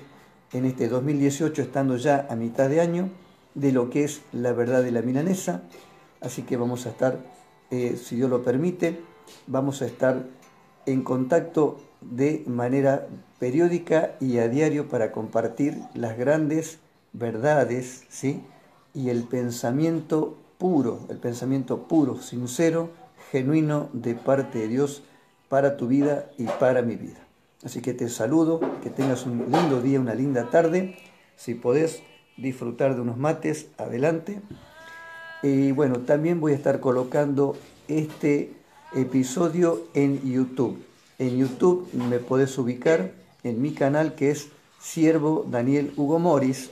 en 0.52 0.66
este 0.66 0.90
2018, 0.90 1.62
estando 1.62 1.98
ya 1.98 2.28
a 2.30 2.36
mitad 2.36 2.70
de 2.70 2.82
año, 2.82 3.10
de 3.54 3.72
lo 3.72 3.90
que 3.90 4.04
es 4.04 4.22
la 4.32 4.52
verdad 4.52 4.84
de 4.84 4.92
la 4.92 5.02
milanesa. 5.02 5.64
Así 6.22 6.42
que 6.42 6.58
vamos 6.58 6.86
a 6.86 6.90
estar, 6.90 7.20
eh, 7.72 7.98
si 7.98 8.16
Dios 8.16 8.30
lo 8.30 8.44
permite, 8.44 9.02
vamos 9.48 9.82
a 9.82 9.86
estar 9.86 10.26
en 10.86 11.04
contacto 11.04 11.78
de 12.02 12.44
manera 12.48 13.08
periódica 13.40 14.16
y 14.20 14.38
a 14.38 14.48
diario 14.48 14.88
para 14.88 15.12
compartir 15.12 15.78
las 15.94 16.18
grandes 16.18 16.80
verdades, 17.14 18.06
¿sí? 18.10 18.44
Y 18.94 19.10
el 19.10 19.24
pensamiento 19.24 20.38
puro, 20.58 21.00
el 21.10 21.18
pensamiento 21.18 21.88
puro, 21.88 22.22
sincero, 22.22 22.90
genuino 23.32 23.90
de 23.94 24.16
parte 24.16 24.60
de 24.60 24.68
Dios 24.68 25.04
para 25.50 25.78
tu 25.78 25.88
vida 25.88 26.30
y 26.38 26.46
para 26.46 26.82
mi 26.82 26.96
vida. 26.96 27.20
Así 27.64 27.82
que 27.82 27.94
te 27.94 28.10
saludo, 28.10 28.60
que 28.84 28.90
tengas 28.90 29.26
un 29.26 29.52
lindo 29.52 29.82
día, 29.82 30.00
una 30.00 30.14
linda 30.14 30.50
tarde. 30.50 30.98
Si 31.36 31.56
podés 31.56 32.04
disfrutar 32.38 32.96
de 32.96 33.02
unos 33.02 33.18
mates, 33.18 33.70
adelante. 33.78 34.42
Y 35.44 35.72
bueno, 35.72 36.00
también 36.00 36.40
voy 36.40 36.54
a 36.54 36.56
estar 36.56 36.80
colocando 36.80 37.56
este 37.88 38.54
episodio 38.94 39.84
en 39.94 40.22
YouTube. 40.22 40.84
En 41.20 41.38
YouTube 41.38 41.88
me 41.94 42.20
podés 42.20 42.58
ubicar 42.58 43.12
en 43.44 43.62
mi 43.62 43.72
canal 43.72 44.16
que 44.16 44.32
es 44.32 44.50
Siervo 44.80 45.46
Daniel 45.50 45.94
Hugo 45.98 46.20
Moris. 46.20 46.72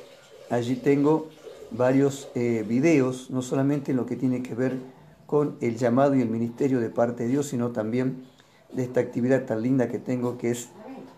Allí 0.50 0.76
tengo 0.76 1.30
varios 1.72 2.30
eh, 2.36 2.66
videos, 2.68 3.30
no 3.30 3.42
solamente 3.42 3.92
en 3.92 3.98
lo 3.98 4.06
que 4.06 4.16
tiene 4.16 4.42
que 4.42 4.56
ver 4.56 4.78
con 5.26 5.58
el 5.62 5.78
llamado 5.78 6.16
y 6.16 6.22
el 6.22 6.30
ministerio 6.30 6.80
de 6.80 6.90
parte 6.90 7.24
de 7.24 7.30
Dios, 7.30 7.48
sino 7.48 7.72
también 7.72 8.26
de 8.72 8.84
esta 8.84 9.00
actividad 9.00 9.46
tan 9.46 9.62
linda 9.62 9.88
que 9.88 10.00
tengo 10.00 10.38
que 10.38 10.52
es 10.52 10.70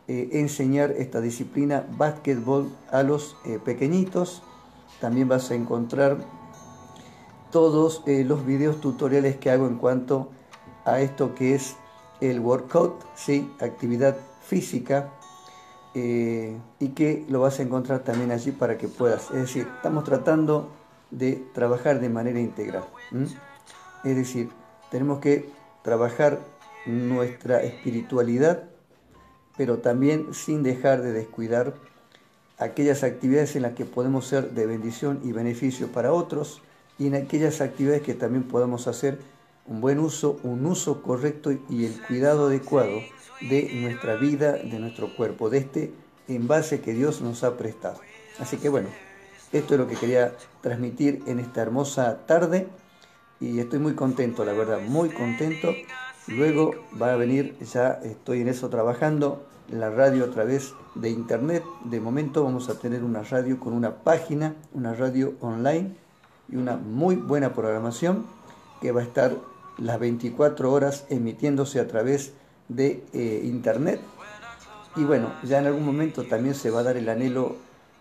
eh, 0.07 0.29
enseñar 0.33 0.91
esta 0.91 1.19
disciplina 1.19 1.85
básquetbol 1.97 2.69
a 2.91 3.03
los 3.03 3.35
eh, 3.45 3.59
pequeñitos. 3.63 4.43
También 5.01 5.27
vas 5.27 5.51
a 5.51 5.55
encontrar 5.55 6.17
todos 7.55 8.03
los 8.05 8.45
videos 8.45 8.81
tutoriales 8.81 9.37
que 9.37 9.49
hago 9.49 9.65
en 9.65 9.77
cuanto 9.77 10.29
a 10.83 10.99
esto 10.99 11.33
que 11.35 11.55
es 11.55 11.77
el 12.19 12.41
workout, 12.41 13.01
¿sí? 13.15 13.49
actividad 13.61 14.17
física, 14.41 15.13
eh, 15.93 16.57
y 16.81 16.89
que 16.89 17.25
lo 17.29 17.39
vas 17.39 17.61
a 17.61 17.63
encontrar 17.63 17.99
también 18.01 18.31
allí 18.31 18.51
para 18.51 18.77
que 18.77 18.89
puedas. 18.89 19.31
Es 19.31 19.37
decir, 19.37 19.69
estamos 19.73 20.03
tratando 20.03 20.67
de 21.11 21.47
trabajar 21.53 22.01
de 22.01 22.09
manera 22.09 22.41
integral. 22.41 22.83
Es 24.03 24.17
decir, 24.17 24.49
tenemos 24.91 25.19
que 25.19 25.49
trabajar 25.81 26.41
nuestra 26.85 27.63
espiritualidad, 27.63 28.65
pero 29.55 29.77
también 29.77 30.33
sin 30.33 30.61
dejar 30.61 31.01
de 31.01 31.13
descuidar 31.13 31.73
aquellas 32.57 33.05
actividades 33.05 33.55
en 33.55 33.61
las 33.61 33.75
que 33.75 33.85
podemos 33.85 34.27
ser 34.27 34.51
de 34.51 34.65
bendición 34.65 35.21
y 35.23 35.31
beneficio 35.31 35.87
para 35.87 36.11
otros 36.11 36.61
y 36.97 37.07
en 37.07 37.15
aquellas 37.15 37.61
actividades 37.61 38.01
que 38.01 38.13
también 38.13 38.43
podemos 38.43 38.87
hacer 38.87 39.19
un 39.67 39.81
buen 39.81 39.99
uso, 39.99 40.39
un 40.43 40.65
uso 40.65 41.01
correcto 41.01 41.51
y 41.69 41.85
el 41.85 42.01
cuidado 42.07 42.47
adecuado 42.47 42.99
de 43.41 43.71
nuestra 43.81 44.15
vida, 44.15 44.53
de 44.53 44.79
nuestro 44.79 45.15
cuerpo, 45.15 45.49
de 45.49 45.57
este 45.59 45.93
envase 46.27 46.81
que 46.81 46.93
Dios 46.93 47.21
nos 47.21 47.43
ha 47.43 47.57
prestado. 47.57 47.99
Así 48.39 48.57
que 48.57 48.69
bueno, 48.69 48.89
Esto 49.51 49.75
es 49.75 49.79
lo 49.79 49.87
que 49.87 49.95
quería 49.95 50.33
transmitir 50.61 51.21
en 51.27 51.39
esta 51.39 51.61
hermosa 51.61 52.25
tarde 52.25 52.67
y 53.39 53.59
estoy 53.59 53.79
muy 53.79 53.93
contento, 53.93 54.43
la 54.43 54.53
verdad, 54.53 54.81
muy 54.81 55.09
contento. 55.09 55.69
Luego 56.27 56.71
va 57.01 57.13
a 57.13 57.15
venir, 57.15 57.55
ya 57.59 57.99
estoy 58.03 58.41
en 58.41 58.49
eso 58.49 58.69
trabajando, 58.69 59.45
la 59.69 59.89
radio 59.89 60.25
a 60.25 60.29
través 60.29 60.73
de 60.95 61.09
internet. 61.09 61.63
De 61.85 62.01
momento 62.01 62.43
vamos 62.43 62.67
a 62.69 62.79
tener 62.79 63.03
una 63.03 63.23
radio 63.23 63.59
con 63.59 63.73
una 63.73 64.03
página, 64.03 64.55
una 64.73 64.93
radio 64.93 65.35
online 65.39 65.95
y 66.49 66.55
una 66.55 66.77
muy 66.77 67.15
buena 67.15 67.53
programación 67.53 68.25
que 68.81 68.91
va 68.91 69.01
a 69.01 69.03
estar 69.03 69.35
las 69.77 69.99
24 69.99 70.71
horas 70.71 71.05
emitiéndose 71.09 71.79
a 71.79 71.87
través 71.87 72.33
de 72.69 73.03
eh, 73.13 73.41
internet. 73.43 73.99
Y 74.95 75.03
bueno, 75.03 75.33
ya 75.43 75.59
en 75.59 75.67
algún 75.67 75.85
momento 75.85 76.23
también 76.23 76.55
se 76.55 76.69
va 76.69 76.79
a 76.79 76.83
dar 76.83 76.97
el 76.97 77.09
anhelo 77.09 77.57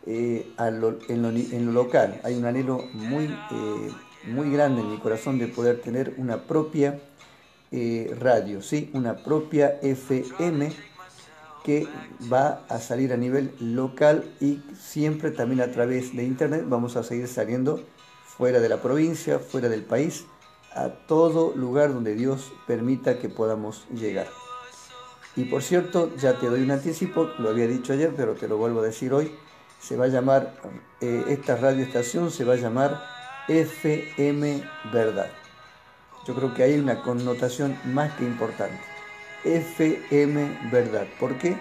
eh, 0.06 0.46
en, 0.58 0.80
lo, 1.22 1.72
local. 1.72 2.20
Hay 2.22 2.36
un 2.36 2.44
anhelo 2.44 2.84
muy, 2.92 3.24
eh, 3.24 3.90
muy 4.26 4.50
grande 4.50 4.82
en 4.82 4.90
mi 4.90 4.98
corazón 4.98 5.38
de 5.38 5.48
poder 5.48 5.80
tener 5.80 6.14
una 6.18 6.42
propia 6.42 7.00
radio, 8.20 8.62
¿sí? 8.62 8.88
una 8.92 9.16
propia 9.16 9.80
FM 9.82 10.70
que 11.64 11.88
va 12.32 12.60
a 12.68 12.78
salir 12.78 13.12
a 13.12 13.16
nivel 13.16 13.52
local 13.58 14.30
y 14.40 14.60
siempre 14.78 15.32
también 15.32 15.60
a 15.60 15.72
través 15.72 16.14
de 16.14 16.22
internet 16.22 16.66
vamos 16.68 16.94
a 16.94 17.02
seguir 17.02 17.26
saliendo 17.26 17.82
fuera 18.36 18.60
de 18.60 18.68
la 18.68 18.80
provincia, 18.82 19.38
fuera 19.38 19.68
del 19.68 19.84
país, 19.84 20.26
a 20.74 20.88
todo 20.88 21.52
lugar 21.54 21.92
donde 21.92 22.14
Dios 22.14 22.52
permita 22.66 23.18
que 23.18 23.28
podamos 23.28 23.86
llegar. 23.90 24.26
Y 25.36 25.44
por 25.44 25.62
cierto, 25.62 26.14
ya 26.16 26.38
te 26.38 26.46
doy 26.46 26.62
un 26.62 26.70
anticipo, 26.70 27.30
lo 27.38 27.50
había 27.50 27.66
dicho 27.66 27.92
ayer, 27.92 28.12
pero 28.16 28.34
te 28.34 28.48
lo 28.48 28.56
vuelvo 28.56 28.80
a 28.80 28.84
decir 28.84 29.12
hoy, 29.12 29.34
se 29.80 29.96
va 29.96 30.06
a 30.06 30.08
llamar, 30.08 30.54
eh, 31.00 31.24
esta 31.28 31.56
radioestación 31.56 32.30
se 32.30 32.44
va 32.44 32.54
a 32.54 32.56
llamar 32.56 33.04
FM 33.48 34.64
Verdad. 34.92 35.30
Yo 36.26 36.34
creo 36.34 36.54
que 36.54 36.62
hay 36.62 36.78
una 36.78 37.02
connotación 37.02 37.78
más 37.84 38.12
que 38.14 38.24
importante. 38.24 38.80
FM 39.44 40.70
Verdad. 40.72 41.06
¿Por 41.20 41.36
qué? 41.36 41.56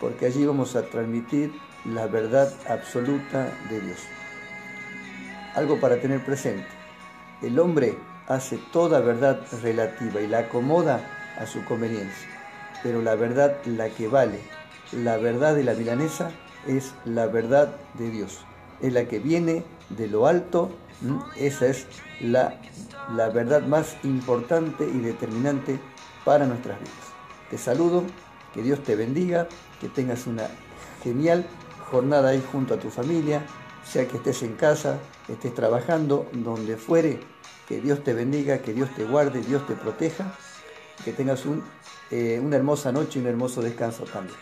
Porque 0.00 0.26
allí 0.26 0.44
vamos 0.46 0.76
a 0.76 0.82
transmitir 0.82 1.52
la 1.84 2.06
verdad 2.06 2.52
absoluta 2.68 3.52
de 3.68 3.80
Dios. 3.80 3.98
Algo 5.54 5.78
para 5.80 6.00
tener 6.00 6.24
presente. 6.24 6.66
El 7.42 7.58
hombre 7.58 7.96
hace 8.28 8.58
toda 8.72 9.00
verdad 9.00 9.40
relativa 9.62 10.20
y 10.20 10.26
la 10.26 10.40
acomoda 10.40 11.00
a 11.38 11.46
su 11.46 11.64
conveniencia. 11.64 12.28
Pero 12.82 13.02
la 13.02 13.14
verdad, 13.14 13.56
la 13.64 13.88
que 13.90 14.08
vale, 14.08 14.40
la 14.92 15.16
verdad 15.16 15.54
de 15.54 15.64
la 15.64 15.74
milanesa, 15.74 16.30
es 16.66 16.94
la 17.04 17.26
verdad 17.26 17.74
de 17.94 18.10
Dios. 18.10 18.44
Es 18.80 18.92
la 18.92 19.06
que 19.06 19.18
viene 19.18 19.64
de 19.90 20.08
lo 20.08 20.26
alto. 20.26 20.70
Esa 21.36 21.66
es 21.66 21.86
la, 22.20 22.60
la 23.14 23.28
verdad 23.28 23.62
más 23.62 23.96
importante 24.02 24.84
y 24.84 24.98
determinante 24.98 25.78
para 26.24 26.46
nuestras 26.46 26.78
vidas. 26.80 26.94
Te 27.50 27.58
saludo, 27.58 28.04
que 28.52 28.62
Dios 28.62 28.82
te 28.82 28.96
bendiga, 28.96 29.48
que 29.80 29.88
tengas 29.88 30.26
una 30.26 30.48
genial 31.02 31.44
jornada 31.90 32.30
ahí 32.30 32.42
junto 32.52 32.74
a 32.74 32.78
tu 32.78 32.88
familia, 32.88 33.42
sea 33.84 34.06
que 34.08 34.16
estés 34.16 34.42
en 34.42 34.54
casa, 34.54 34.98
estés 35.28 35.54
trabajando, 35.54 36.28
donde 36.32 36.76
fuere, 36.76 37.20
que 37.68 37.80
Dios 37.80 38.04
te 38.04 38.14
bendiga, 38.14 38.58
que 38.58 38.72
Dios 38.72 38.90
te 38.94 39.04
guarde, 39.04 39.40
Dios 39.40 39.66
te 39.66 39.74
proteja, 39.74 40.36
que 41.04 41.12
tengas 41.12 41.44
eh, 42.10 42.40
una 42.42 42.56
hermosa 42.56 42.92
noche 42.92 43.18
y 43.18 43.22
un 43.22 43.28
hermoso 43.28 43.62
descanso 43.62 44.04
también. 44.04 44.38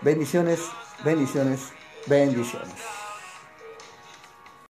Bendiciones, 0.00 0.60
bendiciones, 1.04 1.68
bendiciones. 2.06 3.01